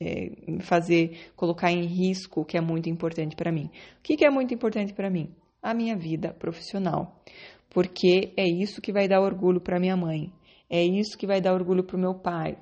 é, 0.00 0.60
fazer, 0.60 1.30
colocar 1.36 1.70
em 1.70 1.84
risco 1.84 2.40
o 2.40 2.44
que 2.44 2.56
é 2.56 2.60
muito 2.60 2.88
importante 2.88 3.36
para 3.36 3.52
mim. 3.52 3.70
O 3.98 4.02
que, 4.02 4.16
que 4.16 4.24
é 4.24 4.30
muito 4.30 4.54
importante 4.54 4.94
para 4.94 5.10
mim? 5.10 5.34
A 5.62 5.74
minha 5.74 5.96
vida 5.96 6.32
profissional, 6.32 7.20
porque 7.68 8.32
é 8.36 8.44
isso 8.48 8.80
que 8.80 8.92
vai 8.92 9.06
dar 9.06 9.20
orgulho 9.20 9.60
para 9.60 9.78
minha 9.78 9.96
mãe, 9.96 10.32
é 10.70 10.82
isso 10.82 11.18
que 11.18 11.26
vai 11.26 11.40
dar 11.40 11.52
orgulho 11.52 11.84
para 11.84 11.96
o 11.96 12.00
meu 12.00 12.14
pai, 12.14 12.56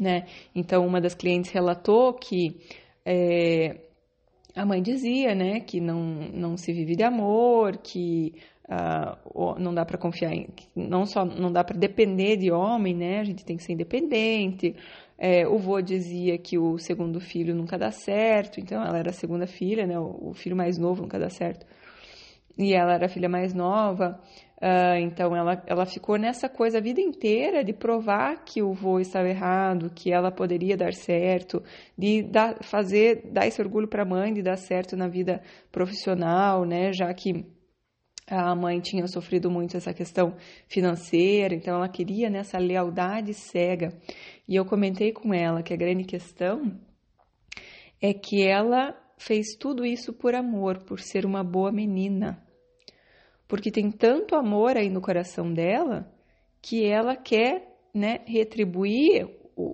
né? 0.00 0.26
Então, 0.54 0.86
uma 0.86 1.00
das 1.00 1.14
clientes 1.14 1.50
relatou 1.50 2.14
que 2.14 2.56
é, 3.04 3.83
a 4.54 4.64
mãe 4.64 4.80
dizia, 4.80 5.34
né, 5.34 5.60
que 5.60 5.80
não, 5.80 6.00
não 6.32 6.56
se 6.56 6.72
vive 6.72 6.94
de 6.94 7.02
amor, 7.02 7.76
que 7.78 8.34
uh, 8.68 9.58
não 9.58 9.74
dá 9.74 9.84
para 9.84 9.98
confiar 9.98 10.32
em, 10.32 10.48
não 10.74 11.04
só 11.06 11.24
não 11.24 11.52
dá 11.52 11.64
para 11.64 11.76
depender 11.76 12.36
de 12.36 12.50
homem, 12.50 12.94
né? 12.94 13.20
A 13.20 13.24
gente 13.24 13.44
tem 13.44 13.56
que 13.56 13.62
ser 13.62 13.72
independente. 13.72 14.74
É, 15.18 15.46
o 15.46 15.58
vô 15.58 15.80
dizia 15.80 16.38
que 16.38 16.58
o 16.58 16.78
segundo 16.78 17.20
filho 17.20 17.54
nunca 17.54 17.78
dá 17.78 17.90
certo, 17.90 18.60
então 18.60 18.82
ela 18.84 18.98
era 18.98 19.10
a 19.10 19.12
segunda 19.12 19.46
filha, 19.46 19.86
né? 19.86 19.98
O, 19.98 20.30
o 20.30 20.34
filho 20.34 20.56
mais 20.56 20.78
novo 20.78 21.02
nunca 21.02 21.18
dá 21.18 21.30
certo. 21.30 21.66
E 22.56 22.72
ela 22.72 22.94
era 22.94 23.06
a 23.06 23.08
filha 23.08 23.28
mais 23.28 23.52
nova. 23.52 24.20
Uh, 24.64 24.96
então 25.00 25.36
ela, 25.36 25.62
ela 25.66 25.84
ficou 25.84 26.16
nessa 26.16 26.48
coisa 26.48 26.78
a 26.78 26.80
vida 26.80 26.98
inteira 26.98 27.62
de 27.62 27.74
provar 27.74 28.46
que 28.46 28.62
o 28.62 28.72
vô 28.72 28.98
estava 28.98 29.28
errado, 29.28 29.90
que 29.94 30.10
ela 30.10 30.32
poderia 30.32 30.74
dar 30.74 30.94
certo, 30.94 31.62
de 31.98 32.22
dar, 32.22 32.64
fazer, 32.64 33.30
dar 33.30 33.46
esse 33.46 33.60
orgulho 33.60 33.86
para 33.86 34.04
a 34.04 34.06
mãe 34.06 34.32
de 34.32 34.40
dar 34.40 34.56
certo 34.56 34.96
na 34.96 35.06
vida 35.06 35.42
profissional, 35.70 36.64
né? 36.64 36.94
Já 36.94 37.12
que 37.12 37.44
a 38.26 38.54
mãe 38.56 38.80
tinha 38.80 39.06
sofrido 39.06 39.50
muito 39.50 39.76
essa 39.76 39.92
questão 39.92 40.34
financeira, 40.66 41.54
então 41.54 41.76
ela 41.76 41.88
queria 41.90 42.30
nessa 42.30 42.56
lealdade 42.56 43.34
cega. 43.34 43.92
E 44.48 44.56
eu 44.56 44.64
comentei 44.64 45.12
com 45.12 45.34
ela 45.34 45.62
que 45.62 45.74
a 45.74 45.76
grande 45.76 46.04
questão 46.04 46.80
é 48.00 48.14
que 48.14 48.42
ela 48.42 48.98
fez 49.18 49.56
tudo 49.60 49.84
isso 49.84 50.10
por 50.10 50.34
amor, 50.34 50.84
por 50.84 51.00
ser 51.00 51.26
uma 51.26 51.44
boa 51.44 51.70
menina. 51.70 52.42
Porque 53.54 53.70
tem 53.70 53.88
tanto 53.88 54.34
amor 54.34 54.76
aí 54.76 54.90
no 54.90 55.00
coração 55.00 55.52
dela 55.52 56.12
que 56.60 56.84
ela 56.84 57.14
quer 57.14 57.72
né, 57.94 58.18
retribuir 58.26 59.28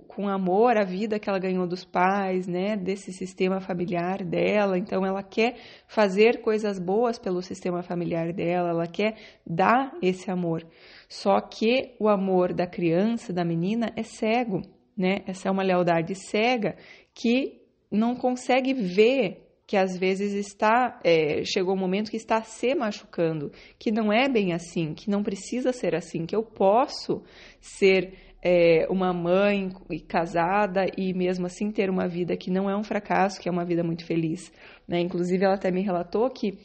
com 0.07 0.29
amor 0.29 0.77
a 0.77 0.83
vida 0.83 1.17
que 1.17 1.27
ela 1.27 1.39
ganhou 1.39 1.65
dos 1.65 1.83
pais, 1.83 2.45
né, 2.45 2.77
desse 2.77 3.11
sistema 3.11 3.59
familiar 3.59 4.23
dela. 4.23 4.77
Então 4.77 5.03
ela 5.03 5.23
quer 5.23 5.55
fazer 5.87 6.41
coisas 6.43 6.77
boas 6.77 7.17
pelo 7.17 7.41
sistema 7.41 7.81
familiar 7.81 8.31
dela, 8.31 8.69
ela 8.69 8.85
quer 8.85 9.15
dar 9.43 9.97
esse 9.99 10.29
amor. 10.29 10.63
Só 11.09 11.41
que 11.41 11.95
o 11.99 12.07
amor 12.07 12.53
da 12.53 12.67
criança, 12.67 13.33
da 13.33 13.43
menina 13.43 13.91
é 13.95 14.03
cego, 14.03 14.61
né? 14.95 15.23
Essa 15.25 15.49
é 15.49 15.51
uma 15.51 15.63
lealdade 15.63 16.13
cega 16.13 16.75
que 17.15 17.59
não 17.89 18.15
consegue 18.15 18.75
ver 18.75 19.40
que 19.71 19.77
às 19.77 19.97
vezes 19.97 20.33
está 20.33 20.99
é, 21.01 21.45
chegou 21.45 21.73
um 21.73 21.79
momento 21.79 22.11
que 22.11 22.17
está 22.17 22.41
se 22.41 22.75
machucando, 22.75 23.53
que 23.79 23.89
não 23.89 24.11
é 24.11 24.27
bem 24.27 24.51
assim, 24.51 24.93
que 24.93 25.09
não 25.09 25.23
precisa 25.23 25.71
ser 25.71 25.95
assim, 25.95 26.25
que 26.25 26.35
eu 26.35 26.43
posso 26.43 27.23
ser 27.61 28.13
é, 28.43 28.85
uma 28.89 29.13
mãe 29.13 29.69
casada 30.09 30.87
e 30.97 31.13
mesmo 31.13 31.45
assim 31.45 31.71
ter 31.71 31.89
uma 31.89 32.05
vida 32.05 32.35
que 32.35 32.51
não 32.51 32.69
é 32.69 32.75
um 32.75 32.83
fracasso, 32.83 33.39
que 33.39 33.47
é 33.47 33.51
uma 33.51 33.63
vida 33.63 33.81
muito 33.81 34.05
feliz. 34.05 34.51
Né? 34.85 34.99
Inclusive, 34.99 35.45
ela 35.45 35.55
até 35.55 35.71
me 35.71 35.81
relatou 35.81 36.29
que 36.29 36.57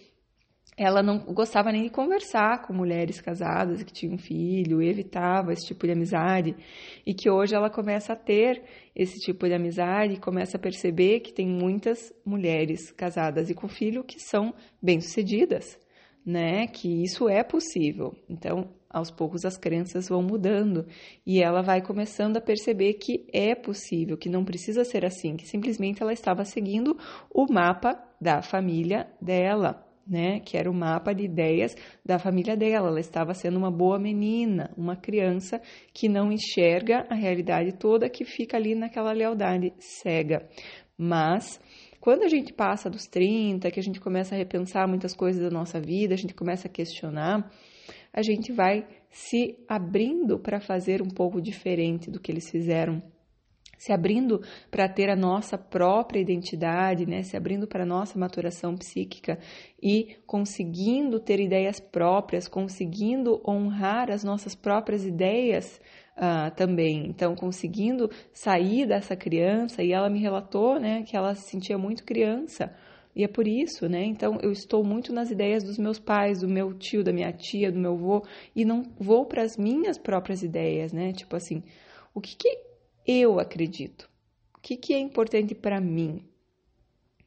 ela 0.76 1.02
não 1.02 1.18
gostava 1.18 1.72
nem 1.72 1.84
de 1.84 1.90
conversar 1.90 2.62
com 2.62 2.74
mulheres 2.74 3.20
casadas 3.20 3.82
que 3.82 3.92
tinham 3.92 4.18
filho, 4.18 4.82
evitava 4.82 5.52
esse 5.52 5.66
tipo 5.66 5.86
de 5.86 5.92
amizade, 5.92 6.54
e 7.06 7.14
que 7.14 7.30
hoje 7.30 7.54
ela 7.54 7.70
começa 7.70 8.12
a 8.12 8.16
ter 8.16 8.62
esse 8.94 9.18
tipo 9.18 9.46
de 9.46 9.54
amizade, 9.54 10.20
começa 10.20 10.58
a 10.58 10.60
perceber 10.60 11.20
que 11.20 11.32
tem 11.32 11.48
muitas 11.48 12.12
mulheres 12.24 12.92
casadas 12.92 13.48
e 13.48 13.54
com 13.54 13.68
filho 13.68 14.04
que 14.04 14.20
são 14.20 14.52
bem-sucedidas, 14.82 15.78
né? 16.24 16.66
Que 16.66 17.02
isso 17.02 17.26
é 17.26 17.42
possível. 17.42 18.14
Então, 18.28 18.68
aos 18.90 19.10
poucos 19.10 19.44
as 19.44 19.56
crenças 19.56 20.08
vão 20.08 20.22
mudando 20.22 20.86
e 21.24 21.42
ela 21.42 21.62
vai 21.62 21.80
começando 21.80 22.36
a 22.36 22.40
perceber 22.40 22.94
que 22.94 23.26
é 23.32 23.54
possível, 23.54 24.16
que 24.16 24.28
não 24.28 24.44
precisa 24.44 24.84
ser 24.84 25.04
assim, 25.04 25.36
que 25.36 25.46
simplesmente 25.46 26.02
ela 26.02 26.12
estava 26.12 26.44
seguindo 26.44 26.98
o 27.30 27.50
mapa 27.50 27.98
da 28.20 28.42
família 28.42 29.06
dela, 29.20 29.85
né? 30.06 30.40
Que 30.40 30.56
era 30.56 30.70
o 30.70 30.74
mapa 30.74 31.12
de 31.12 31.24
ideias 31.24 31.74
da 32.04 32.18
família 32.18 32.56
dela. 32.56 32.88
Ela 32.88 33.00
estava 33.00 33.34
sendo 33.34 33.58
uma 33.58 33.70
boa 33.70 33.98
menina, 33.98 34.70
uma 34.76 34.96
criança 34.96 35.60
que 35.92 36.08
não 36.08 36.30
enxerga 36.30 37.06
a 37.10 37.14
realidade 37.14 37.72
toda, 37.72 38.08
que 38.08 38.24
fica 38.24 38.56
ali 38.56 38.74
naquela 38.74 39.12
lealdade 39.12 39.72
cega. 39.78 40.48
Mas 40.96 41.60
quando 42.00 42.22
a 42.22 42.28
gente 42.28 42.52
passa 42.52 42.88
dos 42.88 43.06
30, 43.06 43.70
que 43.70 43.80
a 43.80 43.82
gente 43.82 44.00
começa 44.00 44.34
a 44.34 44.38
repensar 44.38 44.86
muitas 44.86 45.14
coisas 45.14 45.42
da 45.42 45.50
nossa 45.50 45.80
vida, 45.80 46.14
a 46.14 46.16
gente 46.16 46.34
começa 46.34 46.68
a 46.68 46.70
questionar, 46.70 47.50
a 48.12 48.22
gente 48.22 48.52
vai 48.52 48.86
se 49.10 49.58
abrindo 49.68 50.38
para 50.38 50.60
fazer 50.60 51.02
um 51.02 51.08
pouco 51.08 51.40
diferente 51.40 52.10
do 52.10 52.20
que 52.20 52.30
eles 52.30 52.48
fizeram 52.48 53.02
se 53.76 53.92
abrindo 53.92 54.40
para 54.70 54.88
ter 54.88 55.10
a 55.10 55.16
nossa 55.16 55.58
própria 55.58 56.20
identidade, 56.20 57.06
né? 57.06 57.22
se 57.22 57.36
abrindo 57.36 57.66
para 57.66 57.82
a 57.82 57.86
nossa 57.86 58.18
maturação 58.18 58.76
psíquica 58.76 59.38
e 59.82 60.16
conseguindo 60.26 61.20
ter 61.20 61.40
ideias 61.40 61.80
próprias, 61.80 62.48
conseguindo 62.48 63.40
honrar 63.46 64.10
as 64.10 64.24
nossas 64.24 64.54
próprias 64.54 65.04
ideias 65.04 65.80
uh, 66.16 66.54
também. 66.56 67.06
Então, 67.08 67.34
conseguindo 67.34 68.10
sair 68.32 68.86
dessa 68.86 69.14
criança, 69.14 69.82
e 69.82 69.92
ela 69.92 70.08
me 70.08 70.20
relatou 70.20 70.80
né, 70.80 71.02
que 71.02 71.16
ela 71.16 71.34
se 71.34 71.50
sentia 71.50 71.78
muito 71.78 72.04
criança. 72.04 72.74
E 73.16 73.24
é 73.24 73.28
por 73.28 73.48
isso, 73.48 73.88
né? 73.88 74.04
Então 74.04 74.38
eu 74.42 74.52
estou 74.52 74.84
muito 74.84 75.10
nas 75.10 75.30
ideias 75.30 75.64
dos 75.64 75.78
meus 75.78 75.98
pais, 75.98 76.40
do 76.40 76.48
meu 76.48 76.74
tio, 76.74 77.02
da 77.02 77.14
minha 77.14 77.32
tia, 77.32 77.72
do 77.72 77.78
meu 77.78 77.94
avô, 77.94 78.22
e 78.54 78.62
não 78.62 78.82
vou 78.98 79.24
para 79.24 79.42
as 79.42 79.56
minhas 79.56 79.96
próprias 79.96 80.42
ideias, 80.42 80.92
né? 80.92 81.12
Tipo 81.14 81.34
assim, 81.34 81.62
o 82.12 82.20
que, 82.20 82.36
que 82.36 82.58
eu 83.06 83.38
acredito? 83.38 84.08
O 84.56 84.60
que, 84.60 84.76
que 84.76 84.94
é 84.94 84.98
importante 84.98 85.54
para 85.54 85.80
mim? 85.80 86.24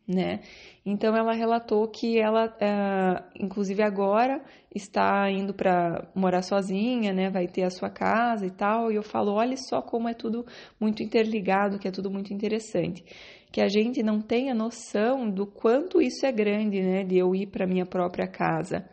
Né? 0.08 0.40
Então 0.84 1.16
ela 1.16 1.34
relatou 1.34 1.88
que 1.88 2.20
ela, 2.20 2.48
uh, 2.48 3.24
inclusive 3.36 3.84
agora, 3.84 4.44
está 4.74 5.30
indo 5.30 5.54
para 5.54 6.10
morar 6.16 6.42
sozinha, 6.42 7.14
né? 7.14 7.30
Vai 7.30 7.48
ter 7.48 7.62
a 7.62 7.70
sua 7.70 7.92
casa 7.92 8.48
e 8.48 8.50
tal. 8.50 8.92
E 8.92 8.96
eu 8.96 9.04
falo, 9.04 9.34
olha 9.34 9.56
só 9.56 9.84
como 9.84 10.10
é 10.10 10.16
tudo 10.16 10.48
muito 10.80 11.04
interligado, 11.04 11.78
que 11.78 11.88
é 11.88 11.92
tudo 11.92 12.10
muito 12.10 12.34
interessante 12.34 13.06
que 13.52 13.62
a 13.62 13.68
gente 13.68 14.04
não 14.04 14.22
tenha 14.22 14.54
noção 14.54 15.30
do 15.30 15.46
quanto 15.46 16.02
isso 16.02 16.26
é 16.26 16.32
grande, 16.32 16.82
né, 16.82 17.04
de 17.04 17.18
eu 17.18 17.36
ir 17.36 17.48
para 17.48 17.66
minha 17.66 17.86
própria 17.86 18.28
casa. 18.28 18.88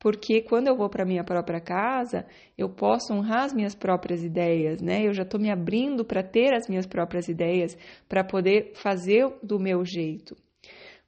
Porque 0.00 0.40
quando 0.40 0.66
eu 0.66 0.76
vou 0.76 0.88
para 0.88 1.04
minha 1.04 1.22
própria 1.22 1.60
casa, 1.60 2.26
eu 2.56 2.70
posso 2.70 3.12
honrar 3.12 3.44
as 3.44 3.52
minhas 3.52 3.74
próprias 3.74 4.24
ideias, 4.24 4.80
né? 4.80 5.06
Eu 5.06 5.12
já 5.12 5.22
estou 5.22 5.38
me 5.38 5.50
abrindo 5.50 6.04
para 6.04 6.22
ter 6.22 6.54
as 6.54 6.66
minhas 6.66 6.86
próprias 6.86 7.28
ideias, 7.28 7.76
para 8.08 8.24
poder 8.24 8.72
fazer 8.74 9.28
do 9.42 9.60
meu 9.60 9.84
jeito. 9.84 10.34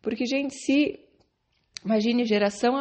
Porque, 0.02 0.26
gente, 0.26 0.54
se 0.54 1.00
Imagine 1.84 2.24
geração 2.24 2.80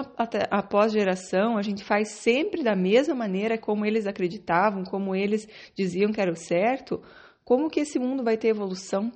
após 0.52 0.92
geração, 0.92 1.58
a 1.58 1.64
gente 1.64 1.84
faz 1.84 2.10
sempre 2.10 2.62
da 2.62 2.76
mesma 2.76 3.16
maneira 3.16 3.58
como 3.58 3.84
eles 3.84 4.06
acreditavam, 4.06 4.84
como 4.84 5.16
eles 5.16 5.48
diziam 5.76 6.12
que 6.12 6.22
era 6.22 6.32
o 6.32 6.36
certo. 6.36 7.02
Como 7.44 7.68
que 7.68 7.80
esse 7.80 7.98
mundo 7.98 8.24
vai 8.24 8.38
ter 8.38 8.50
evolução? 8.50 9.12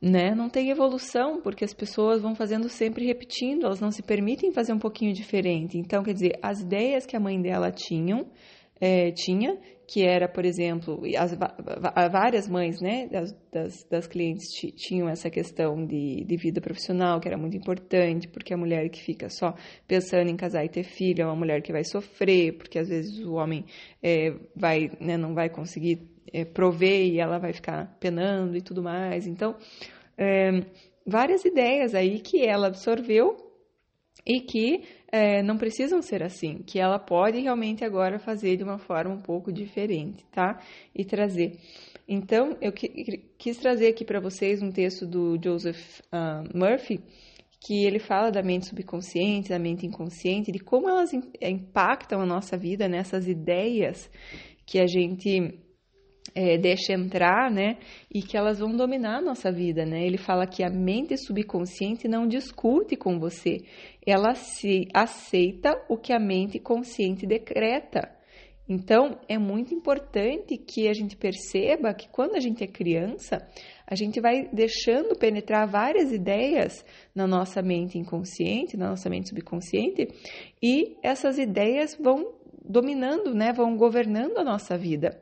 Né? 0.00 0.34
Não 0.34 0.48
tem 0.48 0.70
evolução, 0.70 1.40
porque 1.42 1.64
as 1.64 1.74
pessoas 1.74 2.22
vão 2.22 2.34
fazendo 2.34 2.68
sempre 2.68 3.04
repetindo, 3.04 3.66
elas 3.66 3.80
não 3.80 3.90
se 3.90 4.02
permitem 4.02 4.52
fazer 4.52 4.72
um 4.72 4.78
pouquinho 4.78 5.12
diferente. 5.12 5.76
Então, 5.76 6.02
quer 6.02 6.14
dizer, 6.14 6.38
as 6.42 6.60
ideias 6.60 7.04
que 7.04 7.16
a 7.16 7.20
mãe 7.20 7.40
dela 7.40 7.70
tinham, 7.70 8.26
é, 8.80 9.10
tinha, 9.10 9.58
que 9.86 10.02
era, 10.02 10.28
por 10.28 10.44
exemplo, 10.44 11.02
as, 11.18 11.36
várias 12.12 12.48
mães, 12.48 12.80
né, 12.80 13.08
das, 13.08 13.36
das, 13.52 13.84
das 13.90 14.06
clientes 14.06 14.46
tinham 14.76 15.08
essa 15.08 15.28
questão 15.28 15.84
de, 15.84 16.24
de 16.24 16.36
vida 16.36 16.60
profissional, 16.60 17.20
que 17.20 17.26
era 17.26 17.36
muito 17.36 17.56
importante, 17.56 18.28
porque 18.28 18.54
a 18.54 18.56
mulher 18.56 18.88
que 18.88 19.02
fica 19.02 19.28
só 19.28 19.52
pensando 19.88 20.30
em 20.30 20.36
casar 20.36 20.64
e 20.64 20.68
ter 20.68 20.84
filho 20.84 21.22
é 21.22 21.26
uma 21.26 21.34
mulher 21.34 21.60
que 21.60 21.72
vai 21.72 21.82
sofrer, 21.84 22.56
porque 22.56 22.78
às 22.78 22.88
vezes 22.88 23.18
o 23.18 23.32
homem 23.32 23.64
é, 24.00 24.32
vai, 24.54 24.92
né, 25.00 25.16
não 25.16 25.34
vai 25.34 25.50
conseguir 25.50 26.08
é, 26.32 26.44
prover 26.44 27.06
e 27.06 27.18
ela 27.18 27.38
vai 27.38 27.52
ficar 27.52 27.96
penando 28.00 28.56
e 28.56 28.62
tudo 28.62 28.82
mais. 28.82 29.26
Então, 29.26 29.56
é, 30.16 30.50
várias 31.06 31.44
ideias 31.44 31.94
aí 31.94 32.20
que 32.20 32.44
ela 32.44 32.68
absorveu 32.68 33.36
e 34.26 34.40
que 34.40 34.84
é, 35.10 35.42
não 35.42 35.56
precisam 35.56 36.02
ser 36.02 36.22
assim, 36.22 36.58
que 36.66 36.78
ela 36.78 36.98
pode 36.98 37.40
realmente 37.40 37.84
agora 37.84 38.18
fazer 38.18 38.56
de 38.56 38.62
uma 38.62 38.78
forma 38.78 39.14
um 39.14 39.20
pouco 39.20 39.52
diferente, 39.52 40.24
tá? 40.30 40.60
E 40.94 41.04
trazer. 41.04 41.58
Então, 42.06 42.56
eu 42.60 42.72
quis 42.72 43.56
trazer 43.58 43.88
aqui 43.88 44.04
para 44.04 44.20
vocês 44.20 44.62
um 44.62 44.70
texto 44.70 45.06
do 45.06 45.38
Joseph 45.42 46.00
uh, 46.12 46.56
Murphy, 46.56 47.00
que 47.60 47.84
ele 47.84 47.98
fala 47.98 48.30
da 48.30 48.42
mente 48.42 48.66
subconsciente, 48.66 49.50
da 49.50 49.58
mente 49.58 49.86
inconsciente, 49.86 50.50
de 50.50 50.58
como 50.58 50.88
elas 50.88 51.12
impactam 51.12 52.20
a 52.20 52.26
nossa 52.26 52.56
vida 52.56 52.88
nessas 52.88 53.28
ideias 53.28 54.10
que 54.66 54.78
a 54.78 54.86
gente 54.86 55.60
é, 56.34 56.56
deixa 56.58 56.92
entrar, 56.92 57.50
né? 57.50 57.78
E 58.12 58.22
que 58.22 58.36
elas 58.36 58.58
vão 58.58 58.76
dominar 58.76 59.18
a 59.18 59.22
nossa 59.22 59.50
vida, 59.50 59.84
né? 59.84 60.04
Ele 60.04 60.18
fala 60.18 60.46
que 60.46 60.62
a 60.62 60.70
mente 60.70 61.16
subconsciente 61.16 62.08
não 62.08 62.26
discute 62.26 62.96
com 62.96 63.18
você, 63.18 63.58
ela 64.06 64.34
se 64.34 64.86
aceita 64.94 65.70
o 65.88 65.96
que 65.96 66.12
a 66.12 66.18
mente 66.18 66.58
consciente 66.58 67.26
decreta. 67.26 68.20
Então, 68.68 69.18
é 69.28 69.36
muito 69.36 69.74
importante 69.74 70.56
que 70.56 70.86
a 70.86 70.92
gente 70.92 71.16
perceba 71.16 71.92
que 71.92 72.08
quando 72.08 72.36
a 72.36 72.38
gente 72.40 72.62
é 72.62 72.68
criança, 72.68 73.44
a 73.84 73.96
gente 73.96 74.20
vai 74.20 74.48
deixando 74.52 75.18
penetrar 75.18 75.66
várias 75.66 76.12
ideias 76.12 76.84
na 77.12 77.26
nossa 77.26 77.60
mente 77.60 77.98
inconsciente, 77.98 78.76
na 78.76 78.90
nossa 78.90 79.10
mente 79.10 79.30
subconsciente, 79.30 80.06
e 80.62 80.96
essas 81.02 81.36
ideias 81.36 81.96
vão 82.00 82.32
dominando, 82.64 83.34
né, 83.34 83.52
vão 83.52 83.76
governando 83.76 84.38
a 84.38 84.44
nossa 84.44 84.78
vida. 84.78 85.20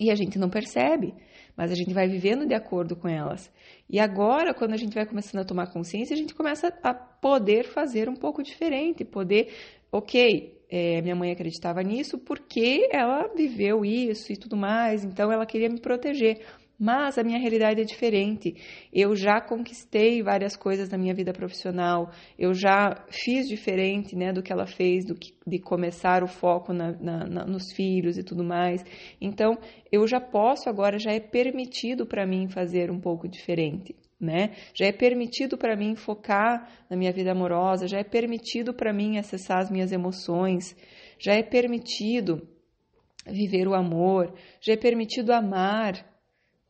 E 0.00 0.10
a 0.10 0.14
gente 0.14 0.38
não 0.38 0.48
percebe, 0.48 1.12
mas 1.54 1.70
a 1.70 1.74
gente 1.74 1.92
vai 1.92 2.08
vivendo 2.08 2.46
de 2.46 2.54
acordo 2.54 2.96
com 2.96 3.06
elas. 3.06 3.52
E 3.86 4.00
agora, 4.00 4.54
quando 4.54 4.72
a 4.72 4.78
gente 4.78 4.94
vai 4.94 5.04
começando 5.04 5.42
a 5.42 5.44
tomar 5.44 5.70
consciência, 5.70 6.14
a 6.14 6.16
gente 6.16 6.34
começa 6.34 6.72
a 6.82 6.94
poder 6.94 7.64
fazer 7.64 8.08
um 8.08 8.16
pouco 8.16 8.42
diferente, 8.42 9.04
poder, 9.04 9.52
ok, 9.92 10.58
é, 10.70 11.02
minha 11.02 11.14
mãe 11.14 11.32
acreditava 11.32 11.82
nisso 11.82 12.16
porque 12.16 12.88
ela 12.90 13.28
viveu 13.36 13.84
isso 13.84 14.32
e 14.32 14.36
tudo 14.38 14.56
mais, 14.56 15.04
então 15.04 15.30
ela 15.30 15.44
queria 15.44 15.68
me 15.68 15.80
proteger. 15.80 16.40
Mas 16.80 17.18
a 17.18 17.22
minha 17.22 17.38
realidade 17.38 17.82
é 17.82 17.84
diferente. 17.84 18.54
Eu 18.90 19.14
já 19.14 19.38
conquistei 19.38 20.22
várias 20.22 20.56
coisas 20.56 20.88
na 20.88 20.96
minha 20.96 21.12
vida 21.12 21.30
profissional, 21.30 22.10
eu 22.38 22.54
já 22.54 23.04
fiz 23.10 23.46
diferente 23.46 24.16
né, 24.16 24.32
do 24.32 24.42
que 24.42 24.50
ela 24.50 24.66
fez, 24.66 25.04
do 25.04 25.14
que, 25.14 25.34
de 25.46 25.58
começar 25.58 26.22
o 26.22 26.26
foco 26.26 26.72
na, 26.72 26.92
na, 26.92 27.26
na, 27.26 27.44
nos 27.44 27.70
filhos 27.72 28.16
e 28.16 28.24
tudo 28.24 28.42
mais. 28.42 28.82
Então, 29.20 29.58
eu 29.92 30.06
já 30.06 30.18
posso 30.18 30.70
agora, 30.70 30.98
já 30.98 31.12
é 31.12 31.20
permitido 31.20 32.06
para 32.06 32.26
mim 32.26 32.48
fazer 32.48 32.90
um 32.90 32.98
pouco 32.98 33.28
diferente 33.28 33.94
né? 34.20 34.50
Já 34.74 34.86
é 34.86 34.92
permitido 34.92 35.56
para 35.56 35.74
mim 35.74 35.96
focar 35.96 36.68
na 36.90 36.96
minha 36.96 37.10
vida 37.10 37.32
amorosa, 37.32 37.88
já 37.88 37.98
é 37.98 38.04
permitido 38.04 38.74
para 38.74 38.92
mim 38.92 39.16
acessar 39.16 39.60
as 39.60 39.70
minhas 39.70 39.92
emoções, 39.92 40.76
já 41.18 41.32
é 41.32 41.42
permitido 41.42 42.46
viver 43.26 43.66
o 43.66 43.74
amor, 43.74 44.34
já 44.60 44.74
é 44.74 44.76
permitido 44.76 45.32
amar, 45.32 46.04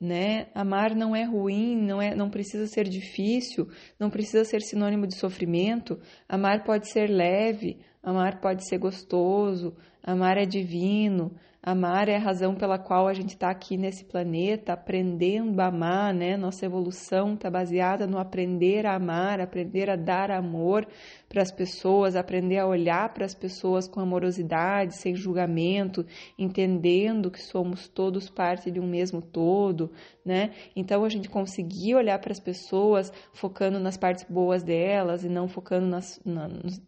né? 0.00 0.46
Amar 0.54 0.94
não 0.94 1.14
é 1.14 1.24
ruim, 1.24 1.76
não 1.76 2.00
é, 2.00 2.14
não 2.14 2.30
precisa 2.30 2.66
ser 2.66 2.88
difícil, 2.88 3.68
não 3.98 4.08
precisa 4.08 4.44
ser 4.44 4.62
sinônimo 4.62 5.06
de 5.06 5.14
sofrimento. 5.14 6.00
Amar 6.28 6.64
pode 6.64 6.90
ser 6.90 7.10
leve, 7.10 7.78
amar 8.02 8.40
pode 8.40 8.66
ser 8.66 8.78
gostoso, 8.78 9.76
amar 10.02 10.36
é 10.36 10.44
divino, 10.44 11.32
Amar 11.62 12.08
é 12.08 12.16
a 12.16 12.18
razão 12.18 12.54
pela 12.54 12.78
qual 12.78 13.06
a 13.06 13.12
gente 13.12 13.34
está 13.34 13.50
aqui 13.50 13.76
nesse 13.76 14.02
planeta, 14.02 14.72
aprendendo 14.72 15.60
a 15.60 15.66
amar, 15.66 16.14
né? 16.14 16.34
Nossa 16.34 16.64
evolução 16.64 17.34
está 17.34 17.50
baseada 17.50 18.06
no 18.06 18.16
aprender 18.16 18.86
a 18.86 18.94
amar, 18.94 19.42
aprender 19.42 19.90
a 19.90 19.94
dar 19.94 20.30
amor 20.30 20.88
para 21.28 21.42
as 21.42 21.52
pessoas, 21.52 22.16
aprender 22.16 22.56
a 22.56 22.66
olhar 22.66 23.12
para 23.12 23.26
as 23.26 23.34
pessoas 23.34 23.86
com 23.86 24.00
amorosidade, 24.00 24.96
sem 24.96 25.14
julgamento, 25.14 26.06
entendendo 26.38 27.30
que 27.30 27.42
somos 27.42 27.86
todos 27.88 28.30
parte 28.30 28.70
de 28.70 28.80
um 28.80 28.86
mesmo 28.86 29.20
todo, 29.20 29.92
né? 30.24 30.52
Então 30.74 31.04
a 31.04 31.10
gente 31.10 31.28
conseguir 31.28 31.94
olhar 31.94 32.18
para 32.20 32.32
as 32.32 32.40
pessoas 32.40 33.12
focando 33.34 33.78
nas 33.78 33.98
partes 33.98 34.24
boas 34.24 34.62
delas 34.62 35.24
e 35.24 35.28
não 35.28 35.46
focando 35.46 35.86
nas, 35.86 36.18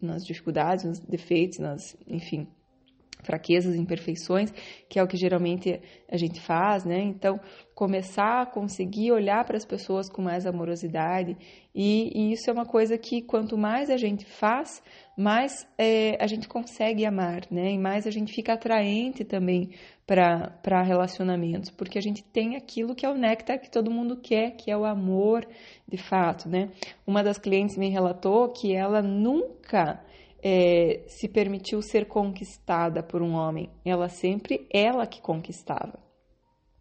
nas, 0.00 0.24
dificuldades, 0.24 0.86
nos 0.86 1.00
defeitos, 1.00 1.58
nas, 1.58 1.94
enfim 2.06 2.48
fraquezas, 3.22 3.74
imperfeições, 3.76 4.50
que 4.88 4.98
é 4.98 5.02
o 5.02 5.06
que 5.06 5.16
geralmente 5.16 5.80
a 6.10 6.16
gente 6.16 6.40
faz, 6.40 6.84
né? 6.84 7.00
Então, 7.00 7.40
começar 7.74 8.42
a 8.42 8.46
conseguir 8.46 9.12
olhar 9.12 9.44
para 9.44 9.56
as 9.56 9.64
pessoas 9.64 10.08
com 10.10 10.20
mais 10.20 10.46
amorosidade, 10.46 11.36
e, 11.74 12.12
e, 12.14 12.32
isso 12.32 12.50
é 12.50 12.52
uma 12.52 12.66
coisa 12.66 12.98
que 12.98 13.22
quanto 13.22 13.56
mais 13.56 13.88
a 13.88 13.96
gente 13.96 14.26
faz, 14.26 14.82
mais 15.16 15.66
é, 15.78 16.22
a 16.22 16.26
gente 16.26 16.46
consegue 16.46 17.06
amar, 17.06 17.46
né? 17.50 17.72
E 17.72 17.78
mais 17.78 18.06
a 18.06 18.10
gente 18.10 18.32
fica 18.32 18.52
atraente 18.52 19.24
também 19.24 19.70
para 20.06 20.82
relacionamentos, 20.82 21.70
porque 21.70 21.98
a 21.98 22.02
gente 22.02 22.22
tem 22.22 22.56
aquilo 22.56 22.94
que 22.94 23.06
é 23.06 23.08
o 23.08 23.14
néctar 23.14 23.58
que 23.58 23.70
todo 23.70 23.90
mundo 23.90 24.16
quer, 24.16 24.50
que 24.50 24.70
é 24.70 24.76
o 24.76 24.84
amor 24.84 25.46
de 25.88 25.96
fato, 25.96 26.48
né? 26.48 26.68
Uma 27.06 27.22
das 27.22 27.38
clientes 27.38 27.78
me 27.78 27.88
relatou 27.88 28.50
que 28.50 28.74
ela 28.74 29.00
nunca 29.00 30.04
é, 30.42 31.04
se 31.06 31.28
permitiu 31.28 31.80
ser 31.80 32.06
conquistada 32.06 33.02
por 33.02 33.22
um 33.22 33.34
homem. 33.34 33.70
Ela 33.84 34.08
sempre, 34.08 34.66
ela 34.72 35.06
que 35.06 35.20
conquistava, 35.22 35.98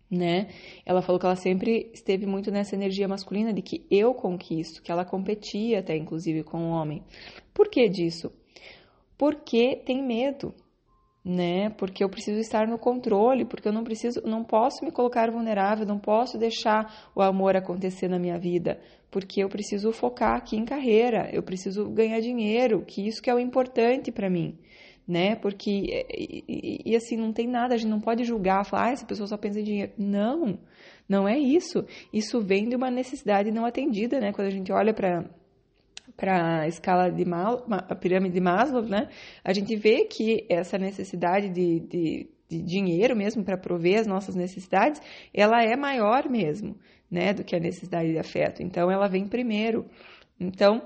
né? 0.09 0.49
Ela 0.85 1.01
falou 1.01 1.19
que 1.19 1.25
ela 1.25 1.35
sempre 1.35 1.91
esteve 1.93 2.25
muito 2.25 2.49
nessa 2.49 2.75
energia 2.75 3.07
masculina 3.07 3.53
de 3.53 3.61
que 3.61 3.85
eu 3.91 4.13
conquisto, 4.13 4.81
que 4.81 4.91
ela 4.91 5.05
competia 5.05 5.79
até 5.79 5.95
inclusive 5.95 6.43
com 6.43 6.57
o 6.57 6.71
homem. 6.71 7.03
Por 7.53 7.69
que 7.69 7.87
disso? 7.87 8.31
Porque 9.17 9.75
tem 9.85 10.03
medo, 10.03 10.55
né? 11.23 11.69
Porque 11.69 12.03
eu 12.03 12.09
preciso 12.09 12.39
estar 12.39 12.67
no 12.67 12.79
controle, 12.79 13.45
porque 13.45 13.67
eu 13.67 13.73
não 13.73 13.83
preciso, 13.83 14.21
não 14.25 14.43
posso 14.43 14.83
me 14.83 14.91
colocar 14.91 15.29
vulnerável, 15.29 15.85
não 15.85 15.99
posso 15.99 16.37
deixar 16.37 17.11
o 17.15 17.21
amor 17.21 17.55
acontecer 17.55 18.07
na 18.07 18.17
minha 18.17 18.39
vida, 18.39 18.81
porque 19.11 19.43
eu 19.43 19.49
preciso 19.49 19.91
focar 19.91 20.37
aqui 20.37 20.55
em 20.55 20.63
carreira, 20.63 21.29
eu 21.33 21.43
preciso 21.43 21.89
ganhar 21.89 22.21
dinheiro, 22.21 22.83
que 22.87 23.05
isso 23.05 23.21
que 23.21 23.29
é 23.29 23.35
o 23.35 23.39
importante 23.39 24.11
para 24.11 24.29
mim, 24.29 24.57
né? 25.05 25.35
Porque 25.35 26.05
e, 26.09 26.43
e, 26.47 26.81
e, 26.85 26.95
assim 26.95 27.17
não 27.17 27.33
tem 27.33 27.45
nada, 27.45 27.75
a 27.75 27.77
gente 27.77 27.89
não 27.89 27.99
pode 27.99 28.23
julgar, 28.23 28.65
falar, 28.65 28.87
ah, 28.87 28.91
essa 28.91 29.05
pessoa 29.05 29.27
só 29.27 29.37
pensa 29.37 29.59
em 29.59 29.63
dinheiro. 29.63 29.91
Não, 29.97 30.57
não 31.09 31.27
é 31.27 31.37
isso. 31.37 31.85
Isso 32.13 32.39
vem 32.39 32.69
de 32.69 32.75
uma 32.75 32.89
necessidade 32.89 33.51
não 33.51 33.65
atendida, 33.65 34.19
né? 34.19 34.31
Quando 34.31 34.47
a 34.47 34.51
gente 34.51 34.71
olha 34.71 34.93
para 34.93 35.29
para 36.15 36.61
a 36.61 36.67
escala 36.67 37.09
de 37.09 37.25
Mal, 37.25 37.65
a 37.69 37.95
pirâmide 37.95 38.35
de 38.35 38.41
Maslow, 38.41 38.83
né, 38.83 39.09
a 39.43 39.53
gente 39.53 39.75
vê 39.75 40.05
que 40.05 40.45
essa 40.50 40.77
necessidade 40.77 41.50
de, 41.50 41.79
de, 41.79 42.29
de 42.51 42.61
dinheiro 42.61 43.16
mesmo 43.16 43.44
para 43.44 43.57
prover 43.57 44.00
as 44.00 44.07
nossas 44.07 44.35
necessidades, 44.35 45.01
ela 45.33 45.64
é 45.64 45.75
maior 45.75 46.29
mesmo, 46.29 46.77
né, 47.09 47.33
do 47.33 47.44
que 47.44 47.55
a 47.55 47.59
necessidade 47.59 48.11
de 48.11 48.20
afeto. 48.20 48.61
Então, 48.61 48.92
ela 48.92 49.07
vem 49.07 49.25
primeiro. 49.25 49.85
Então, 50.40 50.81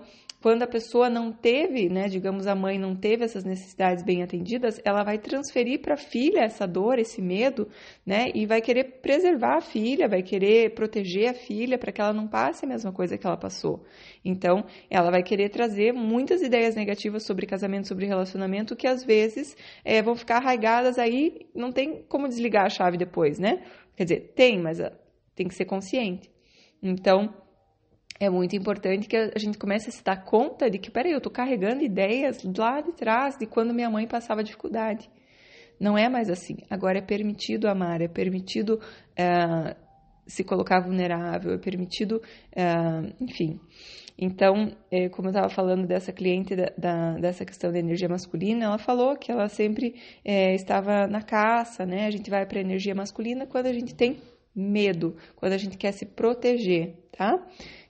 quando 0.45 0.61
a 0.61 0.67
pessoa 0.67 1.09
não 1.09 1.31
teve, 1.31 1.89
né, 1.89 2.07
digamos, 2.07 2.45
a 2.45 2.53
mãe 2.53 2.77
não 2.77 2.95
teve 2.95 3.25
essas 3.25 3.43
necessidades 3.43 4.03
bem 4.03 4.21
atendidas, 4.21 4.79
ela 4.85 5.03
vai 5.03 5.17
transferir 5.17 5.81
para 5.81 5.95
a 5.95 5.97
filha 5.97 6.41
essa 6.41 6.67
dor, 6.67 6.99
esse 6.99 7.19
medo, 7.19 7.67
né, 8.05 8.27
e 8.31 8.45
vai 8.45 8.61
querer 8.61 9.01
preservar 9.01 9.57
a 9.57 9.61
filha, 9.61 10.07
vai 10.07 10.21
querer 10.21 10.75
proteger 10.75 11.31
a 11.31 11.33
filha 11.33 11.79
para 11.79 11.91
que 11.91 11.99
ela 11.99 12.13
não 12.13 12.27
passe 12.27 12.63
a 12.63 12.67
mesma 12.67 12.91
coisa 12.91 13.17
que 13.17 13.25
ela 13.25 13.35
passou. 13.35 13.87
Então, 14.23 14.63
ela 14.87 15.09
vai 15.09 15.23
querer 15.23 15.49
trazer 15.49 15.91
muitas 15.93 16.43
ideias 16.43 16.75
negativas 16.75 17.25
sobre 17.25 17.47
casamento, 17.47 17.87
sobre 17.87 18.05
relacionamento, 18.05 18.75
que 18.75 18.85
às 18.85 19.03
vezes 19.03 19.57
é, 19.83 19.99
vão 19.99 20.15
ficar 20.15 20.37
arraigadas 20.37 20.99
aí, 20.99 21.47
não 21.55 21.71
tem 21.71 22.03
como 22.07 22.27
desligar 22.27 22.67
a 22.67 22.69
chave 22.69 22.97
depois, 22.97 23.39
né? 23.39 23.63
Quer 23.97 24.03
dizer, 24.03 24.33
tem, 24.35 24.61
mas 24.61 24.79
ah, 24.79 24.93
tem 25.33 25.47
que 25.47 25.55
ser 25.55 25.65
consciente. 25.65 26.29
Então, 26.83 27.33
é 28.19 28.29
muito 28.29 28.55
importante 28.55 29.07
que 29.07 29.15
a 29.17 29.37
gente 29.37 29.57
comece 29.57 29.89
a 29.89 29.91
se 29.91 30.03
dar 30.03 30.23
conta 30.23 30.69
de 30.69 30.79
que, 30.79 30.89
peraí, 30.89 31.11
eu 31.11 31.17
estou 31.17 31.31
carregando 31.31 31.83
ideias 31.83 32.41
lá 32.57 32.79
de 32.79 32.93
trás 32.93 33.37
de 33.37 33.45
quando 33.45 33.73
minha 33.73 33.89
mãe 33.89 34.07
passava 34.07 34.43
dificuldade. 34.43 35.09
Não 35.79 35.97
é 35.97 36.07
mais 36.07 36.29
assim. 36.29 36.57
Agora 36.69 36.99
é 36.99 37.01
permitido 37.01 37.67
amar, 37.67 38.01
é 38.01 38.07
permitido 38.07 38.79
é, 39.17 39.75
se 40.25 40.45
colocar 40.45 40.79
vulnerável, 40.79 41.53
é 41.53 41.57
permitido, 41.57 42.21
é, 42.55 42.63
enfim. 43.19 43.59
Então, 44.17 44.71
é, 44.89 45.09
como 45.09 45.27
eu 45.27 45.31
estava 45.31 45.49
falando 45.49 45.85
dessa 45.85 46.13
cliente, 46.13 46.55
da, 46.55 46.71
da, 46.77 47.17
dessa 47.17 47.43
questão 47.43 47.69
da 47.69 47.79
energia 47.79 48.07
masculina, 48.07 48.63
ela 48.63 48.77
falou 48.77 49.17
que 49.17 49.29
ela 49.29 49.49
sempre 49.49 49.93
estava 50.23 51.05
na 51.05 51.21
caça, 51.21 51.85
né? 51.85 52.05
A 52.05 52.11
gente 52.11 52.29
vai 52.29 52.45
para 52.45 52.59
a 52.59 52.61
energia 52.61 52.95
masculina 52.95 53.45
quando 53.45 53.65
a 53.65 53.73
gente 53.73 53.93
tem 53.93 54.21
medo, 54.55 55.17
quando 55.35 55.51
a 55.51 55.57
gente 55.57 55.77
quer 55.77 55.91
se 55.91 56.05
proteger, 56.05 56.95
tá? 57.11 57.45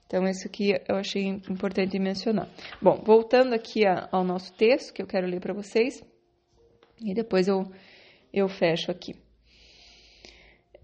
Então, 0.07 0.27
isso 0.27 0.47
aqui 0.47 0.73
eu 0.87 0.95
achei 0.95 1.25
importante 1.25 1.97
mencionar. 1.97 2.47
Bom, 2.81 3.01
voltando 3.03 3.53
aqui 3.53 3.85
a, 3.85 4.07
ao 4.11 4.23
nosso 4.23 4.53
texto, 4.53 4.93
que 4.93 5.01
eu 5.01 5.07
quero 5.07 5.27
ler 5.27 5.39
para 5.39 5.53
vocês, 5.53 6.03
e 7.03 7.13
depois 7.13 7.47
eu, 7.47 7.71
eu 8.31 8.47
fecho 8.47 8.91
aqui. 8.91 9.15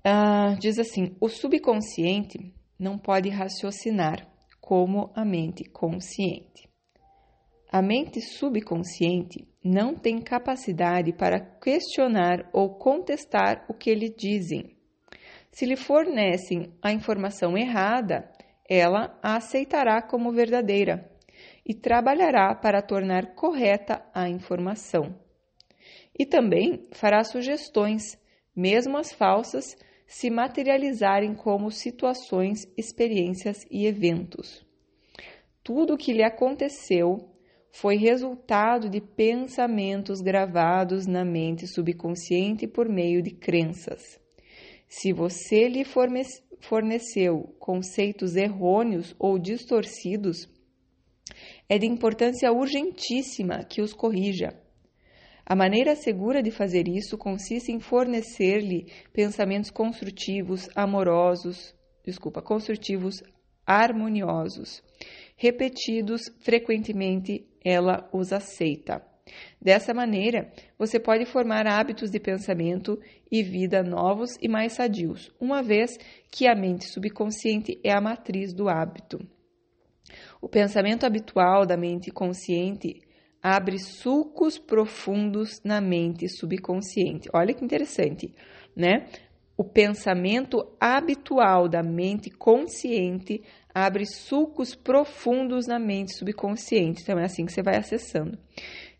Ah, 0.03 0.55
diz 0.60 0.79
assim: 0.79 1.15
o 1.19 1.29
subconsciente 1.29 2.53
não 2.79 2.97
pode 2.97 3.29
raciocinar 3.29 4.27
como 4.60 5.12
a 5.15 5.23
mente 5.23 5.63
consciente. 5.65 6.67
A 7.71 7.81
mente 7.81 8.19
subconsciente 8.19 9.47
não 9.63 9.95
tem 9.95 10.19
capacidade 10.19 11.13
para 11.13 11.39
questionar 11.39 12.49
ou 12.51 12.75
contestar 12.75 13.63
o 13.69 13.73
que 13.73 13.93
lhe 13.93 14.10
dizem. 14.10 14.75
Se 15.51 15.65
lhe 15.65 15.75
fornecem 15.75 16.73
a 16.81 16.91
informação 16.91 17.57
errada, 17.57 18.29
ela 18.73 19.19
a 19.21 19.36
aceitará 19.36 20.01
como 20.01 20.31
verdadeira 20.31 21.12
e 21.65 21.73
trabalhará 21.73 22.55
para 22.55 22.81
tornar 22.81 23.36
correta 23.36 24.01
a 24.13 24.29
informação. 24.29 25.13
E 26.17 26.25
também 26.25 26.88
fará 26.93 27.21
sugestões, 27.25 28.17
mesmo 28.55 28.97
as 28.97 29.12
falsas, 29.12 29.75
se 30.07 30.29
materializarem 30.29 31.36
como 31.36 31.69
situações, 31.69 32.60
experiências 32.77 33.65
e 33.69 33.86
eventos. 33.86 34.65
Tudo 35.62 35.95
o 35.95 35.97
que 35.97 36.13
lhe 36.13 36.23
aconteceu 36.23 37.29
foi 37.73 37.97
resultado 37.97 38.89
de 38.89 39.01
pensamentos 39.01 40.21
gravados 40.21 41.05
na 41.05 41.25
mente 41.25 41.67
subconsciente 41.67 42.67
por 42.67 42.88
meio 42.88 43.21
de 43.21 43.31
crenças. 43.31 44.17
Se 44.88 45.12
você 45.12 45.67
lhe 45.67 45.84
forneceu 46.62 47.56
conceitos 47.60 48.36
errôneos 48.36 49.15
ou 49.19 49.38
distorcidos, 49.38 50.47
é 51.67 51.78
de 51.78 51.86
importância 51.86 52.52
urgentíssima 52.52 53.63
que 53.63 53.82
os 53.82 53.93
corrija. 53.93 54.60
A 55.45 55.56
maneira 55.56 55.95
segura 55.95 56.41
de 56.41 56.52
fazer 56.52 56.88
isso 56.88 57.17
consiste 57.17 57.71
em 57.71 57.80
fornecer-lhe 57.80 58.88
pensamentos 59.12 59.69
construtivos, 59.69 60.69
amorosos, 60.76 61.76
desculpa, 62.06 62.41
construtivos, 62.41 63.21
harmoniosos. 63.65 64.84
Repetidos 65.36 66.21
frequentemente, 66.39 67.45
ela 67.63 68.10
os 68.13 68.32
aceita. 68.32 69.11
Dessa 69.61 69.93
maneira, 69.93 70.51
você 70.77 70.99
pode 70.99 71.25
formar 71.25 71.67
hábitos 71.67 72.09
de 72.09 72.19
pensamento 72.19 72.99
e 73.31 73.43
vida 73.43 73.83
novos 73.83 74.31
e 74.41 74.47
mais 74.47 74.73
sadios, 74.73 75.31
uma 75.39 75.61
vez 75.61 75.97
que 76.31 76.47
a 76.47 76.55
mente 76.55 76.85
subconsciente 76.85 77.79
é 77.83 77.91
a 77.91 78.01
matriz 78.01 78.53
do 78.53 78.69
hábito. 78.69 79.19
O 80.41 80.49
pensamento 80.49 81.05
habitual 81.05 81.65
da 81.65 81.77
mente 81.77 82.11
consciente 82.11 83.01
abre 83.41 83.79
sulcos 83.79 84.57
profundos 84.57 85.61
na 85.63 85.81
mente 85.81 86.27
subconsciente. 86.29 87.29
Olha 87.33 87.53
que 87.53 87.65
interessante, 87.65 88.33
né? 88.75 89.07
O 89.57 89.63
pensamento 89.63 90.67
habitual 90.79 91.67
da 91.67 91.83
mente 91.83 92.29
consciente 92.31 93.43
abre 93.73 94.05
sulcos 94.05 94.73
profundos 94.73 95.67
na 95.67 95.77
mente 95.77 96.17
subconsciente. 96.17 97.01
Então 97.03 97.19
é 97.19 97.25
assim 97.25 97.45
que 97.45 97.51
você 97.51 97.61
vai 97.61 97.77
acessando. 97.77 98.37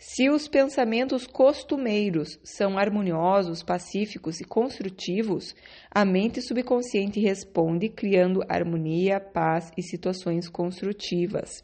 Se 0.03 0.31
os 0.31 0.47
pensamentos 0.47 1.27
costumeiros 1.27 2.39
são 2.43 2.75
harmoniosos, 2.75 3.61
pacíficos 3.61 4.41
e 4.41 4.43
construtivos, 4.43 5.55
a 5.91 6.03
mente 6.03 6.41
subconsciente 6.41 7.19
responde 7.19 7.87
criando 7.87 8.41
harmonia, 8.49 9.19
paz 9.19 9.71
e 9.77 9.83
situações 9.83 10.49
construtivas. 10.49 11.63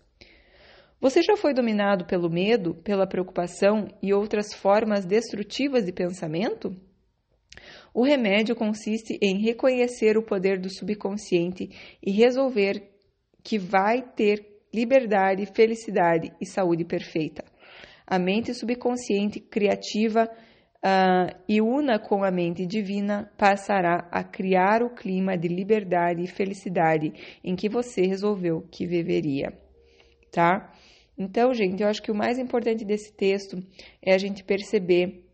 Você 1.01 1.23
já 1.23 1.35
foi 1.35 1.51
dominado 1.51 2.05
pelo 2.05 2.29
medo, 2.29 2.75
pela 2.75 3.07
preocupação 3.07 3.87
e 4.03 4.13
outras 4.13 4.53
formas 4.53 5.03
destrutivas 5.03 5.83
de 5.83 5.91
pensamento? 5.91 6.79
O 7.91 8.03
remédio 8.03 8.55
consiste 8.55 9.17
em 9.19 9.41
reconhecer 9.41 10.15
o 10.15 10.23
poder 10.23 10.59
do 10.59 10.69
subconsciente 10.69 11.71
e 12.05 12.11
resolver 12.11 12.87
que 13.43 13.57
vai 13.57 14.03
ter 14.03 14.45
liberdade, 14.71 15.47
felicidade 15.55 16.31
e 16.39 16.45
saúde 16.45 16.85
perfeita 16.85 17.43
a 18.07 18.17
mente 18.17 18.53
subconsciente 18.53 19.41
criativa 19.41 20.29
uh, 20.77 21.37
e 21.47 21.61
una 21.61 21.99
com 21.99 22.23
a 22.23 22.31
mente 22.31 22.65
divina 22.65 23.29
passará 23.37 24.07
a 24.09 24.23
criar 24.23 24.81
o 24.81 24.95
clima 24.95 25.37
de 25.37 25.49
liberdade 25.49 26.23
e 26.23 26.27
felicidade 26.27 27.11
em 27.43 27.55
que 27.55 27.67
você 27.67 28.03
resolveu 28.07 28.65
que 28.71 28.87
viveria, 28.87 29.51
tá? 30.31 30.73
Então, 31.17 31.53
gente, 31.53 31.83
eu 31.83 31.89
acho 31.89 32.01
que 32.01 32.11
o 32.11 32.15
mais 32.15 32.39
importante 32.39 32.85
desse 32.85 33.11
texto 33.11 33.61
é 34.01 34.13
a 34.13 34.17
gente 34.17 34.43
perceber, 34.43 35.25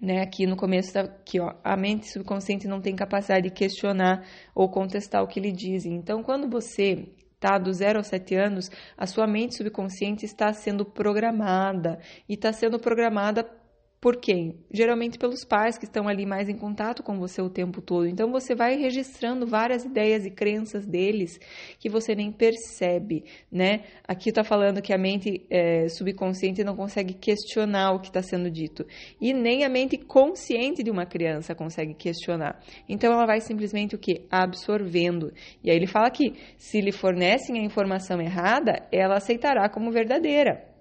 né, 0.00 0.22
aqui 0.22 0.46
no 0.46 0.56
começo, 0.56 0.92
tá, 0.92 1.06
que 1.06 1.40
ó, 1.40 1.52
a 1.64 1.76
mente 1.76 2.10
subconsciente 2.10 2.68
não 2.68 2.80
tem 2.80 2.94
capacidade 2.94 3.48
de 3.48 3.54
questionar 3.54 4.24
ou 4.54 4.70
contestar 4.70 5.22
o 5.22 5.26
que 5.26 5.40
lhe 5.40 5.52
dizem. 5.52 5.94
Então, 5.94 6.22
quando 6.22 6.48
você 6.48 7.08
tá? 7.38 7.58
Do 7.58 7.72
0 7.72 7.98
aos 7.98 8.06
7 8.08 8.34
anos, 8.34 8.70
a 8.96 9.06
sua 9.06 9.26
mente 9.26 9.56
subconsciente 9.56 10.24
está 10.24 10.52
sendo 10.52 10.84
programada 10.84 11.98
e 12.28 12.34
está 12.34 12.52
sendo 12.52 12.78
programada 12.78 13.44
por 14.06 14.18
quem? 14.18 14.54
Geralmente 14.72 15.18
pelos 15.18 15.44
pais 15.44 15.76
que 15.76 15.84
estão 15.84 16.06
ali 16.06 16.24
mais 16.24 16.48
em 16.48 16.56
contato 16.56 17.02
com 17.02 17.18
você 17.18 17.42
o 17.42 17.50
tempo 17.50 17.82
todo. 17.82 18.06
Então 18.06 18.30
você 18.30 18.54
vai 18.54 18.76
registrando 18.76 19.48
várias 19.48 19.84
ideias 19.84 20.24
e 20.24 20.30
crenças 20.30 20.86
deles 20.86 21.40
que 21.80 21.88
você 21.88 22.14
nem 22.14 22.30
percebe, 22.30 23.24
né? 23.50 23.80
Aqui 24.06 24.28
está 24.28 24.44
falando 24.44 24.80
que 24.80 24.92
a 24.92 24.96
mente 24.96 25.44
é, 25.50 25.88
subconsciente 25.88 26.62
não 26.62 26.76
consegue 26.76 27.14
questionar 27.14 27.94
o 27.94 27.98
que 27.98 28.06
está 28.06 28.22
sendo 28.22 28.48
dito 28.48 28.86
e 29.20 29.32
nem 29.32 29.64
a 29.64 29.68
mente 29.68 29.98
consciente 29.98 30.84
de 30.84 30.90
uma 30.92 31.04
criança 31.04 31.52
consegue 31.52 31.92
questionar. 31.92 32.62
Então 32.88 33.12
ela 33.12 33.26
vai 33.26 33.40
simplesmente 33.40 33.96
o 33.96 33.98
que 33.98 34.24
absorvendo. 34.30 35.32
E 35.64 35.68
aí 35.68 35.76
ele 35.76 35.88
fala 35.88 36.12
que 36.12 36.32
se 36.56 36.80
lhe 36.80 36.92
fornecem 36.92 37.58
a 37.58 37.64
informação 37.64 38.20
errada, 38.20 38.86
ela 38.92 39.16
aceitará 39.16 39.68
como 39.68 39.90
verdadeira 39.90 40.75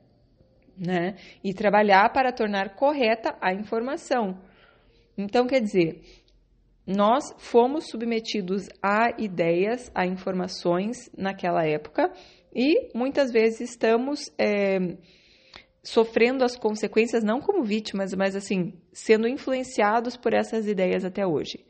né? 0.77 1.15
E 1.43 1.53
trabalhar 1.53 2.11
para 2.11 2.31
tornar 2.31 2.75
correta 2.75 3.35
a 3.41 3.53
informação. 3.53 4.39
Então, 5.17 5.47
quer 5.47 5.61
dizer, 5.61 6.01
nós 6.85 7.33
fomos 7.37 7.87
submetidos 7.89 8.67
a 8.81 9.09
ideias, 9.17 9.91
a 9.95 10.05
informações 10.05 11.09
naquela 11.17 11.65
época 11.65 12.11
e 12.53 12.95
muitas 12.95 13.31
vezes 13.31 13.71
estamos 13.71 14.19
é, 14.37 14.77
sofrendo 15.85 16.43
as 16.43 16.57
consequências, 16.57 17.23
não 17.23 17.39
como 17.39 17.63
vítimas, 17.63 18.11
mas 18.15 18.35
assim, 18.35 18.73
sendo 18.91 19.27
influenciados 19.27 20.17
por 20.17 20.33
essas 20.33 20.67
ideias 20.67 21.05
até 21.05 21.25
hoje. 21.25 21.63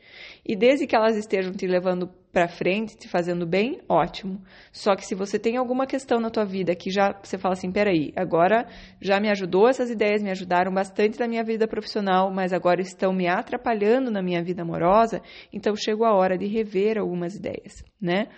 E 0.45 0.55
desde 0.55 0.87
que 0.87 0.95
elas 0.95 1.17
estejam 1.17 1.51
te 1.51 1.67
levando 1.67 2.07
para 2.31 2.47
frente, 2.47 2.95
te 2.95 3.09
fazendo 3.09 3.45
bem, 3.45 3.81
ótimo. 3.89 4.41
Só 4.71 4.95
que 4.95 5.05
se 5.05 5.13
você 5.13 5.37
tem 5.37 5.57
alguma 5.57 5.85
questão 5.85 6.21
na 6.21 6.29
tua 6.29 6.45
vida 6.45 6.73
que 6.73 6.89
já 6.89 7.13
você 7.21 7.37
fala 7.37 7.55
assim, 7.55 7.69
peraí, 7.69 8.13
agora 8.15 8.65
já 9.01 9.19
me 9.19 9.29
ajudou, 9.29 9.67
essas 9.67 9.89
ideias 9.89 10.23
me 10.23 10.31
ajudaram 10.31 10.73
bastante 10.73 11.19
na 11.19 11.27
minha 11.27 11.43
vida 11.43 11.67
profissional, 11.67 12.31
mas 12.31 12.53
agora 12.53 12.81
estão 12.81 13.11
me 13.11 13.27
atrapalhando 13.27 14.09
na 14.09 14.21
minha 14.21 14.41
vida 14.41 14.61
amorosa, 14.61 15.21
então 15.51 15.75
chegou 15.75 16.07
a 16.07 16.15
hora 16.15 16.37
de 16.37 16.47
rever 16.47 16.97
algumas 16.97 17.35
ideias, 17.35 17.83
né? 17.99 18.29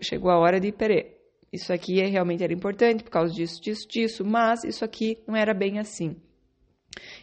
Chegou 0.00 0.30
a 0.30 0.38
hora 0.38 0.60
de, 0.60 0.70
peraí, 0.70 1.19
isso 1.52 1.72
aqui 1.72 2.00
realmente 2.00 2.44
era 2.44 2.52
importante 2.52 3.02
por 3.02 3.10
causa 3.10 3.32
disso, 3.34 3.60
disso, 3.60 3.88
disso, 3.88 4.24
mas 4.24 4.64
isso 4.64 4.84
aqui 4.84 5.18
não 5.26 5.34
era 5.34 5.52
bem 5.52 5.78
assim. 5.78 6.16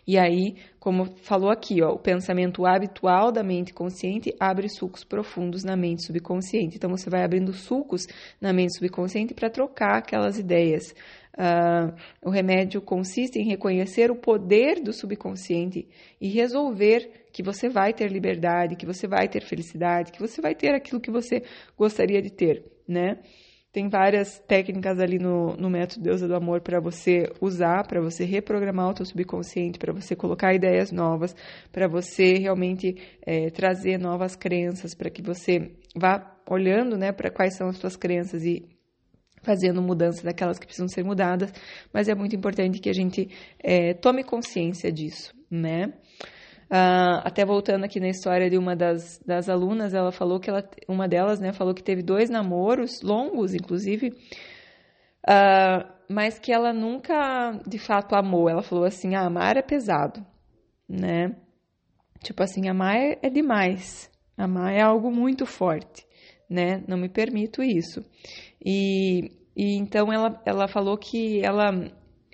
E 0.05 0.17
aí, 0.17 0.55
como 0.79 1.05
falou 1.17 1.49
aqui, 1.49 1.81
ó, 1.81 1.91
o 1.91 1.99
pensamento 1.99 2.65
habitual 2.65 3.31
da 3.31 3.43
mente 3.43 3.73
consciente 3.73 4.33
abre 4.39 4.69
sulcos 4.69 5.03
profundos 5.03 5.63
na 5.63 5.75
mente 5.75 6.05
subconsciente. 6.05 6.77
Então, 6.77 6.89
você 6.89 7.09
vai 7.09 7.23
abrindo 7.23 7.51
sulcos 7.51 8.07
na 8.39 8.53
mente 8.53 8.75
subconsciente 8.77 9.33
para 9.33 9.49
trocar 9.49 9.97
aquelas 9.97 10.39
ideias. 10.39 10.93
Uh, 11.37 11.93
o 12.21 12.29
remédio 12.29 12.81
consiste 12.81 13.37
em 13.37 13.47
reconhecer 13.47 14.09
o 14.09 14.15
poder 14.15 14.81
do 14.81 14.93
subconsciente 14.93 15.87
e 16.19 16.29
resolver 16.29 17.27
que 17.31 17.43
você 17.43 17.69
vai 17.69 17.93
ter 17.93 18.09
liberdade, 18.11 18.75
que 18.75 18.85
você 18.85 19.07
vai 19.07 19.27
ter 19.27 19.43
felicidade, 19.43 20.11
que 20.11 20.19
você 20.19 20.41
vai 20.41 20.55
ter 20.55 20.73
aquilo 20.73 21.01
que 21.01 21.11
você 21.11 21.43
gostaria 21.77 22.21
de 22.21 22.31
ter, 22.31 22.63
né? 22.87 23.19
Tem 23.71 23.89
várias 23.89 24.39
técnicas 24.39 24.99
ali 24.99 25.19
no, 25.19 25.55
no 25.57 25.69
método 25.69 26.03
Deusa 26.03 26.27
do 26.27 26.35
Amor 26.35 26.61
para 26.61 26.79
você 26.79 27.31
usar, 27.41 27.85
para 27.85 28.01
você 28.01 28.23
reprogramar 28.23 28.89
o 28.89 28.93
teu 28.93 29.05
subconsciente, 29.05 29.77
para 29.77 29.93
você 29.93 30.15
colocar 30.15 30.53
ideias 30.53 30.91
novas, 30.91 31.35
para 31.71 31.87
você 31.87 32.35
realmente 32.35 32.95
é, 33.25 33.49
trazer 33.49 33.99
novas 33.99 34.35
crenças, 34.35 34.95
para 34.95 35.09
que 35.09 35.21
você 35.21 35.71
vá 35.95 36.35
olhando 36.49 36.97
né, 36.97 37.11
para 37.11 37.29
quais 37.29 37.55
são 37.55 37.67
as 37.67 37.77
suas 37.77 37.95
crenças 37.95 38.43
e 38.43 38.65
fazendo 39.43 39.81
mudança 39.81 40.23
daquelas 40.23 40.57
que 40.57 40.65
precisam 40.65 40.87
ser 40.87 41.03
mudadas, 41.03 41.53
mas 41.93 42.07
é 42.09 42.15
muito 42.15 42.35
importante 42.35 42.79
que 42.79 42.89
a 42.89 42.93
gente 42.93 43.29
é, 43.59 43.93
tome 43.93 44.23
consciência 44.23 44.91
disso, 44.91 45.33
né? 45.49 45.93
Uh, 46.69 47.23
até 47.23 47.45
voltando 47.45 47.85
aqui 47.85 47.97
na 47.97 48.09
história 48.09 48.49
de 48.49 48.57
uma 48.57 48.75
das, 48.75 49.19
das 49.25 49.47
alunas, 49.47 49.93
ela 49.93 50.11
falou 50.11 50.37
que 50.37 50.49
ela, 50.49 50.69
uma 50.85 51.07
delas, 51.07 51.39
né, 51.39 51.53
falou 51.53 51.73
que 51.73 51.81
teve 51.81 52.03
dois 52.03 52.29
namoros, 52.29 53.01
longos 53.01 53.53
inclusive, 53.53 54.09
uh, 54.09 55.87
mas 56.09 56.37
que 56.37 56.51
ela 56.51 56.73
nunca 56.73 57.57
de 57.65 57.79
fato 57.79 58.15
amou. 58.15 58.49
Ela 58.49 58.61
falou 58.61 58.83
assim: 58.83 59.15
ah, 59.15 59.25
amar 59.25 59.55
é 59.55 59.61
pesado, 59.61 60.25
né? 60.89 61.35
Tipo 62.21 62.43
assim, 62.43 62.67
amar 62.67 62.97
é, 62.97 63.17
é 63.21 63.29
demais, 63.29 64.11
amar 64.37 64.73
é 64.73 64.81
algo 64.81 65.09
muito 65.09 65.45
forte, 65.45 66.05
né? 66.49 66.83
Não 66.85 66.97
me 66.97 67.07
permito 67.07 67.63
isso. 67.63 68.03
E, 68.63 69.31
e 69.55 69.77
então 69.77 70.11
ela, 70.11 70.41
ela 70.45 70.67
falou 70.67 70.97
que 70.97 71.41
ela 71.41 71.71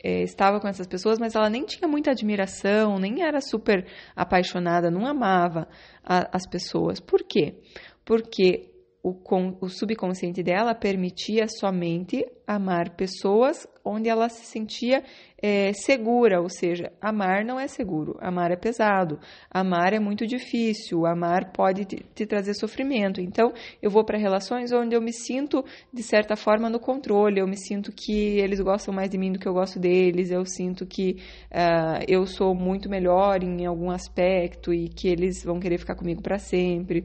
é, 0.03 0.21
estava 0.21 0.59
com 0.59 0.67
essas 0.67 0.85
pessoas, 0.85 1.17
mas 1.17 1.33
ela 1.33 1.49
nem 1.49 1.65
tinha 1.65 1.87
muita 1.87 2.11
admiração, 2.11 2.99
nem 2.99 3.23
era 3.23 3.39
super 3.39 3.87
apaixonada, 4.13 4.91
não 4.91 5.07
amava 5.07 5.67
a, 6.03 6.35
as 6.35 6.45
pessoas. 6.45 6.99
Por 6.99 7.23
quê? 7.23 7.55
Porque 8.03 8.69
o, 9.01 9.15
o 9.61 9.69
subconsciente 9.69 10.43
dela 10.43 10.75
permitia 10.75 11.47
somente 11.47 12.25
amar 12.45 12.95
pessoas 12.95 13.65
onde 13.83 14.09
ela 14.09 14.27
se 14.27 14.45
sentia 14.45 15.03
é, 15.45 15.73
segura, 15.73 16.39
ou 16.39 16.47
seja, 16.47 16.89
amar 17.01 17.43
não 17.43 17.59
é 17.59 17.67
seguro, 17.67 18.17
amar 18.21 18.49
é 18.49 18.55
pesado, 18.55 19.19
amar 19.51 19.91
é 19.91 19.99
muito 19.99 20.25
difícil, 20.25 21.05
amar 21.05 21.51
pode 21.51 21.83
te, 21.83 21.97
te 22.15 22.25
trazer 22.25 22.53
sofrimento. 22.53 23.19
Então, 23.19 23.51
eu 23.81 23.91
vou 23.91 24.05
para 24.05 24.17
relações 24.17 24.71
onde 24.71 24.95
eu 24.95 25.01
me 25.01 25.11
sinto, 25.11 25.65
de 25.91 26.01
certa 26.01 26.37
forma, 26.37 26.69
no 26.69 26.79
controle, 26.79 27.41
eu 27.41 27.45
me 27.45 27.57
sinto 27.57 27.91
que 27.91 28.39
eles 28.39 28.61
gostam 28.61 28.93
mais 28.93 29.09
de 29.09 29.17
mim 29.17 29.33
do 29.33 29.39
que 29.39 29.45
eu 29.45 29.53
gosto 29.53 29.77
deles, 29.77 30.31
eu 30.31 30.45
sinto 30.45 30.85
que 30.85 31.17
uh, 31.51 32.05
eu 32.07 32.25
sou 32.25 32.55
muito 32.55 32.89
melhor 32.89 33.43
em 33.43 33.65
algum 33.65 33.91
aspecto 33.91 34.73
e 34.73 34.87
que 34.87 35.09
eles 35.09 35.43
vão 35.43 35.59
querer 35.59 35.77
ficar 35.77 35.95
comigo 35.95 36.21
para 36.21 36.39
sempre. 36.39 37.03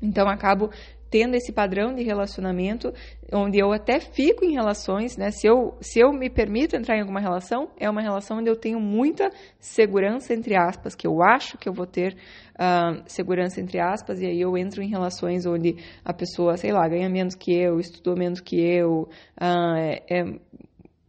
Então, 0.00 0.28
acabo 0.28 0.70
tendo 1.10 1.34
esse 1.34 1.52
padrão 1.52 1.94
de 1.94 2.02
relacionamento, 2.02 2.92
onde 3.32 3.58
eu 3.58 3.72
até 3.72 4.00
fico 4.00 4.44
em 4.44 4.52
relações, 4.52 5.16
né? 5.16 5.30
Se 5.30 5.46
eu, 5.46 5.76
se 5.80 5.98
eu 5.98 6.12
me 6.12 6.28
permito 6.28 6.76
entrar 6.76 6.96
em 6.96 7.00
alguma 7.00 7.20
relação, 7.20 7.70
é 7.78 7.88
uma 7.88 8.00
relação 8.00 8.38
onde 8.38 8.50
eu 8.50 8.56
tenho 8.56 8.80
muita 8.80 9.30
segurança, 9.58 10.34
entre 10.34 10.56
aspas, 10.56 10.94
que 10.94 11.06
eu 11.06 11.22
acho 11.22 11.58
que 11.58 11.68
eu 11.68 11.72
vou 11.72 11.86
ter 11.86 12.16
uh, 12.54 13.02
segurança, 13.06 13.60
entre 13.60 13.78
aspas, 13.80 14.20
e 14.20 14.26
aí 14.26 14.40
eu 14.40 14.56
entro 14.56 14.82
em 14.82 14.88
relações 14.88 15.46
onde 15.46 15.76
a 16.04 16.12
pessoa, 16.12 16.56
sei 16.56 16.72
lá, 16.72 16.86
ganha 16.88 17.08
menos 17.08 17.34
que 17.34 17.52
eu, 17.52 17.78
estudou 17.80 18.16
menos 18.16 18.40
que 18.40 18.60
eu, 18.60 19.08
uh, 19.40 20.02
é, 20.08 20.38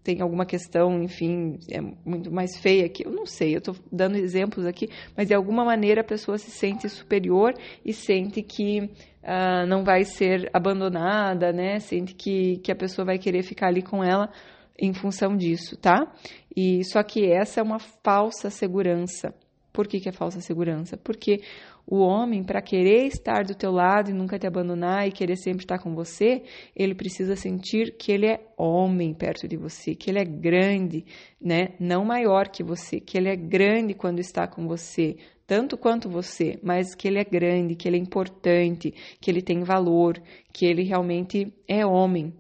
tem 0.04 0.22
alguma 0.22 0.46
questão, 0.46 1.04
enfim, 1.04 1.60
é 1.70 1.80
muito 2.04 2.32
mais 2.32 2.58
feia 2.58 2.90
que 2.90 3.06
eu 3.06 3.12
não 3.12 3.26
sei, 3.26 3.54
eu 3.54 3.60
estou 3.60 3.76
dando 3.92 4.18
exemplos 4.18 4.66
aqui, 4.66 4.90
mas 5.16 5.28
de 5.28 5.36
alguma 5.36 5.64
maneira 5.64 6.02
a 6.02 6.04
pessoa 6.04 6.38
se 6.38 6.50
sente 6.50 6.90
superior 6.90 7.54
e 7.86 7.94
sente 7.94 8.42
que 8.42 8.90
uh, 9.30 9.68
não 9.68 9.84
vai 9.84 10.04
ser 10.04 10.50
abandonada, 10.52 11.54
né? 11.54 11.80
Sente 11.80 12.16
que, 12.16 12.58
que 12.58 12.72
a 12.72 12.76
pessoa 12.76 13.06
vai 13.06 13.20
querer 13.20 13.44
ficar 13.44 13.68
ali 13.68 13.84
com 13.84 14.04
ela 14.04 14.32
em 14.78 14.94
função 14.94 15.38
disso, 15.38 15.78
tá? 15.78 16.12
E 16.56 16.84
só 16.86 17.04
que 17.04 17.32
essa 17.32 17.60
é 17.60 17.64
uma 17.64 17.80
falsa 17.80 18.50
segurança. 18.50 19.34
Por 19.72 19.88
que, 19.88 20.00
que 20.00 20.10
é 20.10 20.12
falsa 20.12 20.42
segurança? 20.42 20.98
Porque 20.98 21.42
o 21.86 22.00
homem, 22.00 22.44
para 22.44 22.62
querer 22.62 23.06
estar 23.08 23.44
do 23.44 23.56
teu 23.56 23.72
lado 23.72 24.10
e 24.10 24.14
nunca 24.14 24.38
te 24.38 24.48
abandonar 24.48 25.08
e 25.08 25.12
querer 25.12 25.36
sempre 25.38 25.64
estar 25.64 25.80
com 25.80 25.94
você, 25.94 26.44
ele 26.76 26.96
precisa 26.96 27.36
sentir 27.36 27.96
que 27.98 28.12
ele 28.12 28.28
é 28.28 28.42
homem 28.58 29.14
perto 29.14 29.48
de 29.48 29.58
você, 29.58 29.96
que 29.96 30.10
ele 30.10 30.20
é 30.20 30.26
grande, 30.26 31.06
né? 31.42 31.70
Não 31.80 32.04
maior 32.04 32.48
que 32.50 32.64
você, 32.64 33.00
que 33.00 33.18
ele 33.18 33.30
é 33.30 33.36
grande 33.36 33.94
quando 33.94 34.20
está 34.20 34.48
com 34.48 34.68
você, 34.68 35.18
tanto 35.50 35.76
quanto 35.76 36.08
você, 36.08 36.60
mas 36.62 36.94
que 36.94 37.08
ele 37.08 37.18
é 37.18 37.24
grande, 37.24 37.74
que 37.74 37.88
ele 37.88 37.98
é 37.98 38.00
importante, 38.00 38.94
que 39.20 39.32
ele 39.32 39.42
tem 39.42 39.64
valor, 39.64 40.22
que 40.54 40.64
ele 40.64 40.84
realmente 40.84 41.52
é 41.68 41.84
homem, 41.84 42.32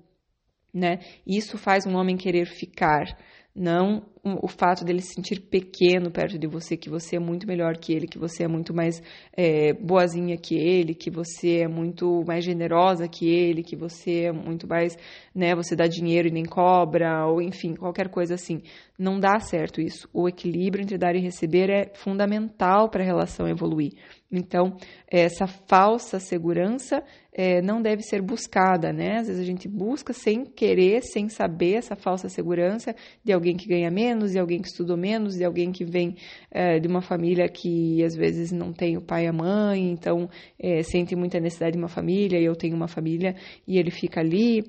né? 0.72 1.00
Isso 1.26 1.58
faz 1.58 1.88
um 1.88 1.96
homem 1.96 2.16
querer 2.16 2.46
ficar 2.46 3.18
não 3.60 4.02
o 4.24 4.48
fato 4.48 4.84
dele 4.84 5.02
se 5.02 5.14
sentir 5.14 5.40
pequeno 5.40 6.12
perto 6.12 6.38
de 6.38 6.48
você, 6.48 6.76
que 6.76 6.90
você 6.90 7.16
é 7.16 7.20
muito 7.20 7.48
melhor 7.48 7.78
que 7.78 7.94
ele, 7.94 8.08
que 8.08 8.18
você 8.18 8.44
é 8.44 8.48
muito 8.48 8.74
mais 8.74 9.02
é, 9.36 9.74
boazinha 9.74 10.38
que 10.38 10.56
ele, 10.56 10.94
que 10.94 11.10
você 11.10 11.62
é 11.62 11.68
muito 11.68 12.24
mais 12.28 12.44
generosa 12.44 13.08
que 13.08 13.28
ele, 13.28 13.64
que 13.64 13.76
você 13.76 14.26
é 14.26 14.32
muito 14.32 14.68
mais, 14.68 14.98
né, 15.34 15.56
você 15.56 15.76
dá 15.76 15.88
dinheiro 15.88 16.28
e 16.28 16.32
nem 16.32 16.44
cobra, 16.44 17.26
ou 17.28 17.42
enfim, 17.42 17.76
qualquer 17.76 18.10
coisa 18.10 18.36
assim. 18.36 18.62
Não 18.98 19.20
dá 19.20 19.40
certo 19.40 19.80
isso. 19.80 20.10
O 20.14 20.28
equilíbrio 20.28 20.84
entre 20.84 20.98
dar 20.98 21.16
e 21.16 21.22
receber 21.22 21.70
é 21.70 21.92
fundamental 21.96 22.90
para 22.90 23.02
a 23.02 23.06
relação 23.06 23.48
evoluir. 23.48 23.94
Então, 24.32 24.78
essa 25.10 25.48
falsa 25.48 26.20
segurança 26.20 27.04
é, 27.34 27.62
não 27.62 27.82
deve 27.82 28.04
ser 28.04 28.22
buscada, 28.22 28.92
né? 28.92 29.18
Às 29.20 29.28
vezes 29.28 29.42
a 29.42 29.46
gente 29.46 29.68
busca 29.68 30.14
sem 30.14 30.46
querer, 30.46 31.02
sem 31.02 31.30
saber 31.30 31.76
essa 31.76 31.96
falsa 31.96 32.28
segurança 32.28 32.94
de 33.24 33.32
alguém 33.32 33.49
que 33.56 33.68
ganha 33.68 33.90
menos, 33.90 34.32
de 34.32 34.40
alguém 34.40 34.62
que 34.62 34.68
estudou 34.68 34.98
menos, 34.98 35.36
de 35.36 35.44
alguém 35.44 35.72
que 35.72 35.86
vem 35.86 36.16
é, 36.52 36.80
de 36.80 36.88
uma 36.88 37.02
família 37.02 37.48
que 37.48 38.04
às 38.04 38.16
vezes 38.16 38.52
não 38.52 38.74
tem 38.74 38.98
o 38.98 39.02
pai 39.02 39.26
e 39.26 39.28
a 39.28 39.34
mãe, 39.34 39.92
então 39.92 40.30
é, 40.58 40.84
sente 40.84 41.16
muita 41.16 41.40
necessidade 41.40 41.74
de 41.74 41.80
uma 41.80 41.88
família, 41.88 42.40
e 42.40 42.46
eu 42.46 42.56
tenho 42.56 42.76
uma 42.76 42.88
família 42.88 43.36
e 43.68 43.78
ele 43.78 43.92
fica 43.92 44.20
ali. 44.20 44.64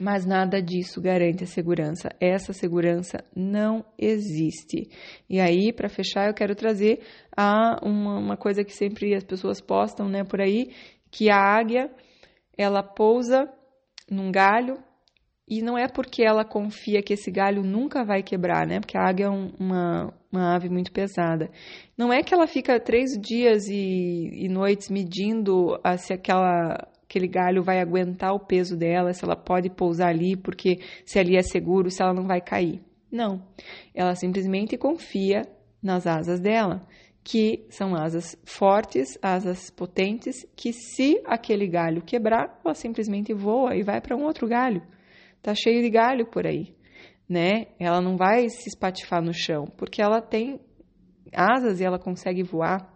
Mas 0.00 0.24
nada 0.24 0.62
disso 0.62 1.00
garante 1.00 1.42
a 1.42 1.46
segurança. 1.46 2.08
Essa 2.20 2.52
segurança 2.52 3.24
não 3.34 3.84
existe. 3.98 4.88
E 5.28 5.40
aí, 5.40 5.72
para 5.72 5.88
fechar, 5.88 6.28
eu 6.28 6.34
quero 6.34 6.54
trazer 6.54 7.00
a 7.36 7.80
uma, 7.82 8.16
uma 8.16 8.36
coisa 8.36 8.62
que 8.62 8.72
sempre 8.72 9.12
as 9.12 9.24
pessoas 9.24 9.60
postam 9.60 10.08
né, 10.08 10.22
por 10.22 10.40
aí, 10.40 10.70
que 11.10 11.28
a 11.28 11.36
águia 11.36 11.90
ela 12.56 12.80
pousa 12.80 13.52
num 14.08 14.30
galho 14.30 14.78
e 15.48 15.62
não 15.62 15.78
é 15.78 15.88
porque 15.88 16.22
ela 16.22 16.44
confia 16.44 17.02
que 17.02 17.14
esse 17.14 17.30
galho 17.30 17.62
nunca 17.62 18.04
vai 18.04 18.22
quebrar, 18.22 18.66
né? 18.66 18.80
Porque 18.80 18.98
a 18.98 19.08
águia 19.08 19.26
é 19.26 19.30
um, 19.30 19.50
uma, 19.58 20.12
uma 20.30 20.54
ave 20.54 20.68
muito 20.68 20.92
pesada. 20.92 21.50
Não 21.96 22.12
é 22.12 22.22
que 22.22 22.34
ela 22.34 22.46
fica 22.46 22.78
três 22.78 23.12
dias 23.18 23.66
e, 23.68 24.30
e 24.32 24.48
noites 24.48 24.90
medindo 24.90 25.78
a, 25.82 25.96
se 25.96 26.12
aquela, 26.12 26.86
aquele 27.02 27.26
galho 27.26 27.62
vai 27.62 27.80
aguentar 27.80 28.34
o 28.34 28.40
peso 28.40 28.76
dela, 28.76 29.12
se 29.12 29.24
ela 29.24 29.36
pode 29.36 29.70
pousar 29.70 30.08
ali, 30.08 30.36
porque 30.36 30.80
se 31.06 31.18
ali 31.18 31.36
é 31.36 31.42
seguro, 31.42 31.90
se 31.90 32.02
ela 32.02 32.12
não 32.12 32.26
vai 32.26 32.40
cair. 32.40 32.82
Não. 33.10 33.42
Ela 33.94 34.14
simplesmente 34.14 34.76
confia 34.76 35.42
nas 35.82 36.06
asas 36.06 36.40
dela 36.40 36.86
que 37.24 37.66
são 37.68 37.94
asas 37.94 38.34
fortes, 38.46 39.18
asas 39.20 39.68
potentes, 39.68 40.46
que 40.56 40.72
se 40.72 41.20
aquele 41.26 41.66
galho 41.66 42.00
quebrar, 42.00 42.58
ela 42.64 42.74
simplesmente 42.74 43.34
voa 43.34 43.76
e 43.76 43.82
vai 43.82 44.00
para 44.00 44.16
um 44.16 44.24
outro 44.24 44.48
galho. 44.48 44.82
Tá 45.42 45.54
cheio 45.54 45.82
de 45.82 45.90
galho 45.90 46.26
por 46.26 46.46
aí, 46.46 46.74
né? 47.28 47.66
Ela 47.78 48.00
não 48.00 48.16
vai 48.16 48.48
se 48.48 48.68
espatifar 48.68 49.22
no 49.22 49.32
chão, 49.32 49.66
porque 49.76 50.02
ela 50.02 50.20
tem 50.20 50.60
asas 51.32 51.80
e 51.80 51.84
ela 51.84 51.98
consegue 51.98 52.42
voar. 52.42 52.94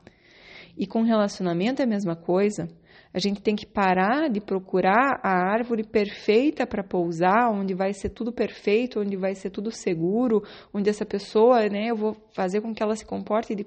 E 0.76 0.86
com 0.86 1.02
relacionamento 1.02 1.82
é 1.82 1.84
a 1.84 1.88
mesma 1.88 2.16
coisa. 2.16 2.68
A 3.14 3.18
gente 3.18 3.42
tem 3.42 3.54
que 3.54 3.66
parar 3.66 4.30
de 4.30 4.40
procurar 4.40 5.20
a 5.22 5.52
árvore 5.52 5.84
perfeita 5.84 6.66
para 6.66 6.82
pousar, 6.82 7.50
onde 7.52 7.74
vai 7.74 7.92
ser 7.92 8.08
tudo 8.08 8.32
perfeito, 8.32 9.00
onde 9.00 9.16
vai 9.16 9.34
ser 9.34 9.50
tudo 9.50 9.70
seguro, 9.70 10.42
onde 10.72 10.88
essa 10.88 11.04
pessoa, 11.04 11.68
né, 11.68 11.90
eu 11.90 11.96
vou 11.96 12.16
fazer 12.34 12.62
com 12.62 12.74
que 12.74 12.82
ela 12.82 12.96
se 12.96 13.04
comporte 13.04 13.54
de 13.54 13.66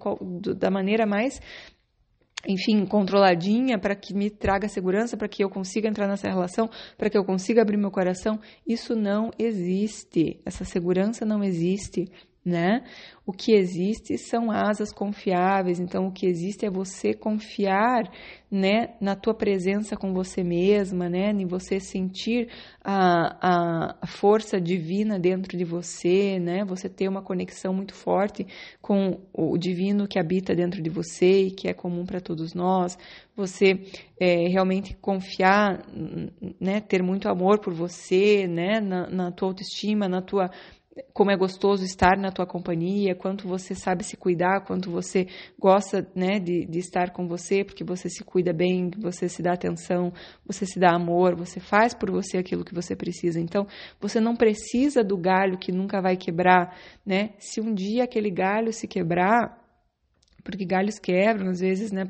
da 0.55 0.71
maneira 0.71 1.05
mais 1.05 1.39
enfim, 2.47 2.85
controladinha 2.85 3.77
para 3.77 3.95
que 3.95 4.13
me 4.13 4.29
traga 4.29 4.67
segurança, 4.67 5.17
para 5.17 5.27
que 5.27 5.43
eu 5.43 5.49
consiga 5.49 5.87
entrar 5.87 6.07
nessa 6.07 6.27
relação, 6.27 6.69
para 6.97 7.09
que 7.09 7.17
eu 7.17 7.23
consiga 7.23 7.61
abrir 7.61 7.77
meu 7.77 7.91
coração. 7.91 8.39
Isso 8.67 8.95
não 8.95 9.31
existe. 9.37 10.39
Essa 10.45 10.63
segurança 10.63 11.25
não 11.25 11.43
existe 11.43 12.09
né? 12.45 12.83
O 13.25 13.33
que 13.33 13.53
existe 13.53 14.19
são 14.19 14.51
asas 14.51 14.93
confiáveis, 14.93 15.79
então 15.79 16.05
o 16.05 16.11
que 16.11 16.27
existe 16.27 16.63
é 16.63 16.69
você 16.69 17.11
confiar, 17.11 18.03
né, 18.51 18.93
na 19.01 19.15
tua 19.15 19.33
presença 19.33 19.97
com 19.97 20.13
você 20.13 20.43
mesma, 20.43 21.09
né, 21.09 21.31
em 21.31 21.47
você 21.47 21.79
sentir 21.79 22.47
a, 22.83 23.95
a 24.03 24.05
força 24.05 24.61
divina 24.61 25.17
dentro 25.17 25.57
de 25.57 25.65
você, 25.65 26.39
né, 26.39 26.63
você 26.63 26.87
ter 26.87 27.09
uma 27.09 27.23
conexão 27.23 27.73
muito 27.73 27.95
forte 27.95 28.45
com 28.79 29.19
o 29.33 29.57
divino 29.57 30.07
que 30.07 30.19
habita 30.19 30.53
dentro 30.53 30.79
de 30.79 30.89
você 30.91 31.47
e 31.47 31.51
que 31.51 31.67
é 31.67 31.73
comum 31.73 32.05
para 32.05 32.21
todos 32.21 32.53
nós, 32.53 32.95
você 33.35 33.81
é, 34.19 34.47
realmente 34.47 34.95
confiar, 34.97 35.83
né, 36.61 36.79
ter 36.79 37.01
muito 37.01 37.27
amor 37.27 37.59
por 37.59 37.73
você, 37.73 38.45
né, 38.47 38.79
na, 38.79 39.09
na 39.09 39.31
tua 39.31 39.47
autoestima, 39.47 40.07
na 40.07 40.21
tua 40.21 40.51
como 41.13 41.29
é 41.29 41.35
gostoso 41.35 41.83
estar 41.83 42.17
na 42.17 42.31
tua 42.31 42.45
companhia, 42.45 43.15
quanto 43.15 43.47
você 43.47 43.75
sabe 43.75 44.03
se 44.03 44.15
cuidar, 44.15 44.61
quanto 44.61 44.89
você 44.89 45.27
gosta 45.59 46.07
né, 46.15 46.39
de, 46.39 46.65
de 46.65 46.79
estar 46.79 47.11
com 47.11 47.27
você, 47.27 47.65
porque 47.65 47.83
você 47.83 48.09
se 48.09 48.23
cuida 48.23 48.53
bem, 48.53 48.89
você 48.97 49.27
se 49.27 49.41
dá 49.41 49.53
atenção, 49.53 50.13
você 50.45 50.65
se 50.65 50.79
dá 50.79 50.95
amor, 50.95 51.35
você 51.35 51.59
faz 51.59 51.93
por 51.93 52.09
você 52.09 52.37
aquilo 52.37 52.63
que 52.63 52.73
você 52.73 52.95
precisa. 52.95 53.39
Então, 53.41 53.67
você 53.99 54.21
não 54.21 54.35
precisa 54.35 55.03
do 55.03 55.17
galho 55.17 55.57
que 55.57 55.71
nunca 55.71 56.01
vai 56.01 56.15
quebrar, 56.15 56.77
né? 57.05 57.31
Se 57.39 57.59
um 57.59 57.73
dia 57.73 58.05
aquele 58.05 58.31
galho 58.31 58.71
se 58.71 58.87
quebrar, 58.87 59.61
porque 60.45 60.63
galhos 60.63 60.97
quebram, 60.97 61.49
às 61.49 61.59
vezes, 61.59 61.91
né? 61.91 62.05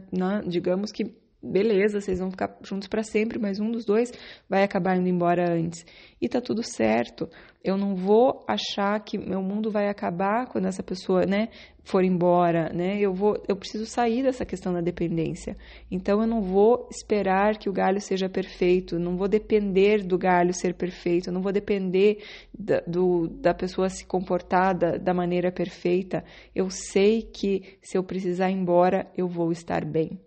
digamos 0.46 0.92
que 0.92 1.25
beleza, 1.46 2.02
vocês 2.02 2.20
vão 2.20 2.32
ficar 2.32 2.58
juntos 2.62 2.88
para 2.88 3.04
sempre, 3.04 3.40
mas 3.40 3.60
um 3.60 3.70
dos 3.72 3.86
dois 3.86 4.12
vai 4.50 4.64
acabar 4.64 4.98
indo 4.98 5.08
embora 5.08 5.52
antes. 5.52 5.86
E 6.20 6.28
tá 6.28 6.42
tudo 6.42 6.64
certo. 6.64 7.30
Eu 7.64 7.78
não 7.78 7.96
vou 7.96 8.46
achar 8.48 9.00
que 9.00 9.18
meu 9.18 9.42
mundo 9.42 9.72
vai 9.72 9.88
acabar 9.90 10.48
quando 10.48 10.68
essa 10.68 10.84
pessoa, 10.84 11.26
né, 11.26 11.50
for 11.84 12.04
embora, 12.04 12.72
né? 12.74 13.00
Eu 13.00 13.14
vou, 13.14 13.42
eu 13.48 13.56
preciso 13.56 13.86
sair 13.86 14.24
dessa 14.24 14.46
questão 14.46 14.74
da 14.74 14.82
dependência. 14.82 15.56
Então 15.90 16.20
eu 16.22 16.28
não 16.28 16.42
vou 16.42 16.88
esperar 16.92 17.58
que 17.58 17.70
o 17.70 17.74
galho 17.74 18.02
seja 18.02 18.28
perfeito, 18.28 19.00
não 19.00 19.16
vou 19.18 19.28
depender 19.28 20.04
do 20.04 20.18
galho 20.18 20.54
ser 20.54 20.74
perfeito, 20.74 21.32
não 21.32 21.42
vou 21.42 21.52
depender 21.52 22.24
da, 22.58 22.82
do, 22.88 23.28
da 23.28 23.54
pessoa 23.54 23.90
se 23.90 24.06
comportar 24.06 24.76
da, 24.76 24.98
da 24.98 25.14
maneira 25.14 25.52
perfeita. 25.52 26.24
Eu 26.56 26.70
sei 26.70 27.22
que 27.22 27.78
se 27.82 27.98
eu 27.98 28.04
precisar 28.04 28.50
ir 28.50 28.56
embora, 28.56 29.08
eu 29.16 29.28
vou 29.28 29.52
estar 29.52 29.86
bem 29.86 30.20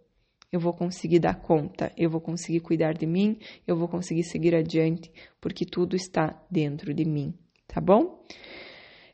eu 0.50 0.58
vou 0.58 0.72
conseguir 0.72 1.18
dar 1.18 1.34
conta, 1.34 1.92
eu 1.96 2.08
vou 2.08 2.20
conseguir 2.20 2.60
cuidar 2.60 2.94
de 2.94 3.06
mim, 3.06 3.38
eu 3.66 3.76
vou 3.76 3.88
conseguir 3.88 4.24
seguir 4.24 4.54
adiante, 4.54 5.12
porque 5.40 5.64
tudo 5.64 5.94
está 5.94 6.40
dentro 6.50 6.94
de 6.94 7.04
mim, 7.04 7.34
tá 7.66 7.80
bom? 7.80 8.22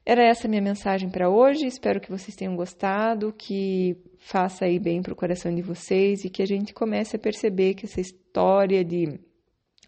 Era 0.07 0.23
essa 0.23 0.47
minha 0.47 0.61
mensagem 0.61 1.09
para 1.09 1.31
hoje. 1.31 1.66
Espero 1.66 1.99
que 1.99 2.11
vocês 2.11 2.37
tenham 2.37 2.55
gostado, 2.55 3.33
que 3.33 3.97
faça 4.18 4.66
aí 4.66 4.79
bem 4.79 5.01
para 5.01 5.14
o 5.14 5.16
coração 5.16 5.55
de 5.55 5.62
vocês 5.62 6.25
e 6.25 6.31
que 6.31 6.42
a 6.42 6.47
gente 6.47 6.75
comece 6.75 7.16
a 7.16 7.18
perceber 7.18 7.75
que 7.75 7.87
essa 7.87 8.01
história 8.01 8.85
de 8.85 9.18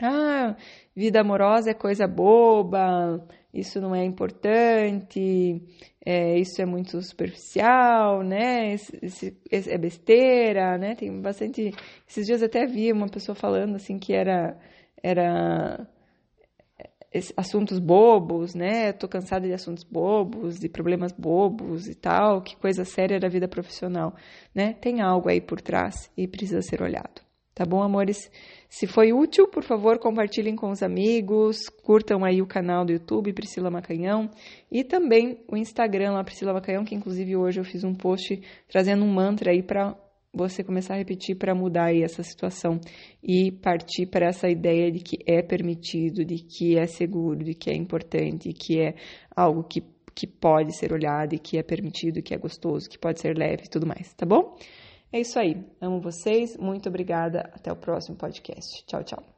ah, 0.01 0.57
vida 0.95 1.21
amorosa 1.21 1.71
é 1.71 1.75
coisa 1.75 2.07
boba, 2.07 3.27
isso 3.61 3.81
não 3.81 3.95
é 3.95 4.05
importante, 4.05 5.62
é, 6.05 6.38
isso 6.38 6.61
é 6.61 6.66
muito 6.66 7.01
superficial, 7.03 8.23
né? 8.23 8.75
Esse, 8.75 9.37
esse, 9.51 9.71
é 9.71 9.79
besteira, 9.79 10.79
né? 10.79 10.95
Tem 10.95 11.21
bastante. 11.21 11.73
Esses 12.09 12.27
dias 12.27 12.42
até 12.42 12.66
vi 12.66 12.92
uma 12.92 13.09
pessoa 13.09 13.35
falando 13.35 13.77
assim 13.77 13.99
que 13.99 14.12
era 14.12 14.57
era 15.03 15.88
assuntos 17.37 17.79
bobos, 17.79 18.55
né? 18.55 18.92
Tô 18.92 19.09
cansada 19.09 19.47
de 19.47 19.53
assuntos 19.53 19.85
bobos, 19.85 20.59
de 20.59 20.69
problemas 20.69 21.12
bobos 21.12 21.87
e 21.88 21.95
tal. 21.95 22.42
Que 22.42 22.57
coisa 22.57 22.85
séria 22.85 23.19
da 23.19 23.29
vida 23.29 23.49
profissional, 23.49 24.14
né? 24.55 24.75
Tem 24.75 25.01
algo 25.01 25.29
aí 25.29 25.40
por 25.40 25.61
trás 25.61 26.11
e 26.16 26.29
precisa 26.29 26.62
ser 26.62 26.83
olhado. 26.83 27.26
Tá 27.57 27.64
bom, 27.64 27.83
amores? 27.83 28.31
Se 28.69 28.87
foi 28.87 29.14
útil, 29.14 29.49
por 29.49 29.62
favor, 29.62 29.99
compartilhem 29.99 30.55
com 30.55 30.69
os 30.69 30.83
amigos, 30.83 31.71
curtam 31.83 32.23
aí 32.23 32.42
o 32.42 32.47
canal 32.47 32.85
do 32.85 32.92
YouTube 32.92 33.33
Priscila 33.33 33.71
Macanhão 33.71 34.29
e 34.71 34.85
também 34.85 35.42
o 35.51 35.57
Instagram 35.57 36.12
lá 36.12 36.23
Priscila 36.23 36.53
Macanhão, 36.53 36.85
que 36.85 36.95
inclusive 36.95 37.35
hoje 37.35 37.59
eu 37.59 37.64
fiz 37.64 37.83
um 37.83 37.95
post 37.95 38.42
trazendo 38.69 39.07
um 39.07 39.09
mantra 39.11 39.53
aí 39.53 39.62
para 39.62 39.97
você 40.35 40.62
começar 40.62 40.92
a 40.92 40.97
repetir 40.99 41.35
para 41.38 41.55
mudar 41.55 41.87
aí 41.87 42.03
essa 42.03 42.23
situação 42.23 42.79
e 43.23 43.51
partir 43.51 44.05
para 44.05 44.27
essa 44.27 44.51
ideia 44.51 44.92
de 44.92 45.01
que 45.01 45.16
é 45.27 45.40
permitido, 45.40 46.27
de 46.27 46.37
que 46.37 46.77
é 46.77 46.87
seguro, 46.87 47.42
de 47.42 47.55
que 47.55 47.71
é 47.71 47.75
importante, 47.75 48.53
que 48.53 48.79
é 48.79 48.97
algo 49.35 49.64
que, 49.64 49.83
que 50.14 50.27
pode 50.27 50.77
ser 50.77 50.92
olhado 50.92 51.35
e 51.35 51.38
que 51.38 51.57
é 51.57 51.62
permitido, 51.62 52.23
que 52.23 52.35
é 52.35 52.37
gostoso, 52.37 52.87
que 52.87 52.99
pode 52.99 53.19
ser 53.19 53.35
leve 53.35 53.62
e 53.64 53.71
tudo 53.71 53.87
mais, 53.87 54.12
tá 54.12 54.27
bom? 54.27 54.59
É 55.16 55.20
isso 55.20 55.38
aí. 55.38 55.64
Amo 55.81 55.98
vocês. 55.98 56.59
Muito 56.59 56.90
obrigada. 56.90 57.50
Até 57.55 57.72
o 57.72 57.76
próximo 57.76 58.18
podcast. 58.18 58.85
Tchau, 58.85 59.02
tchau. 59.02 59.36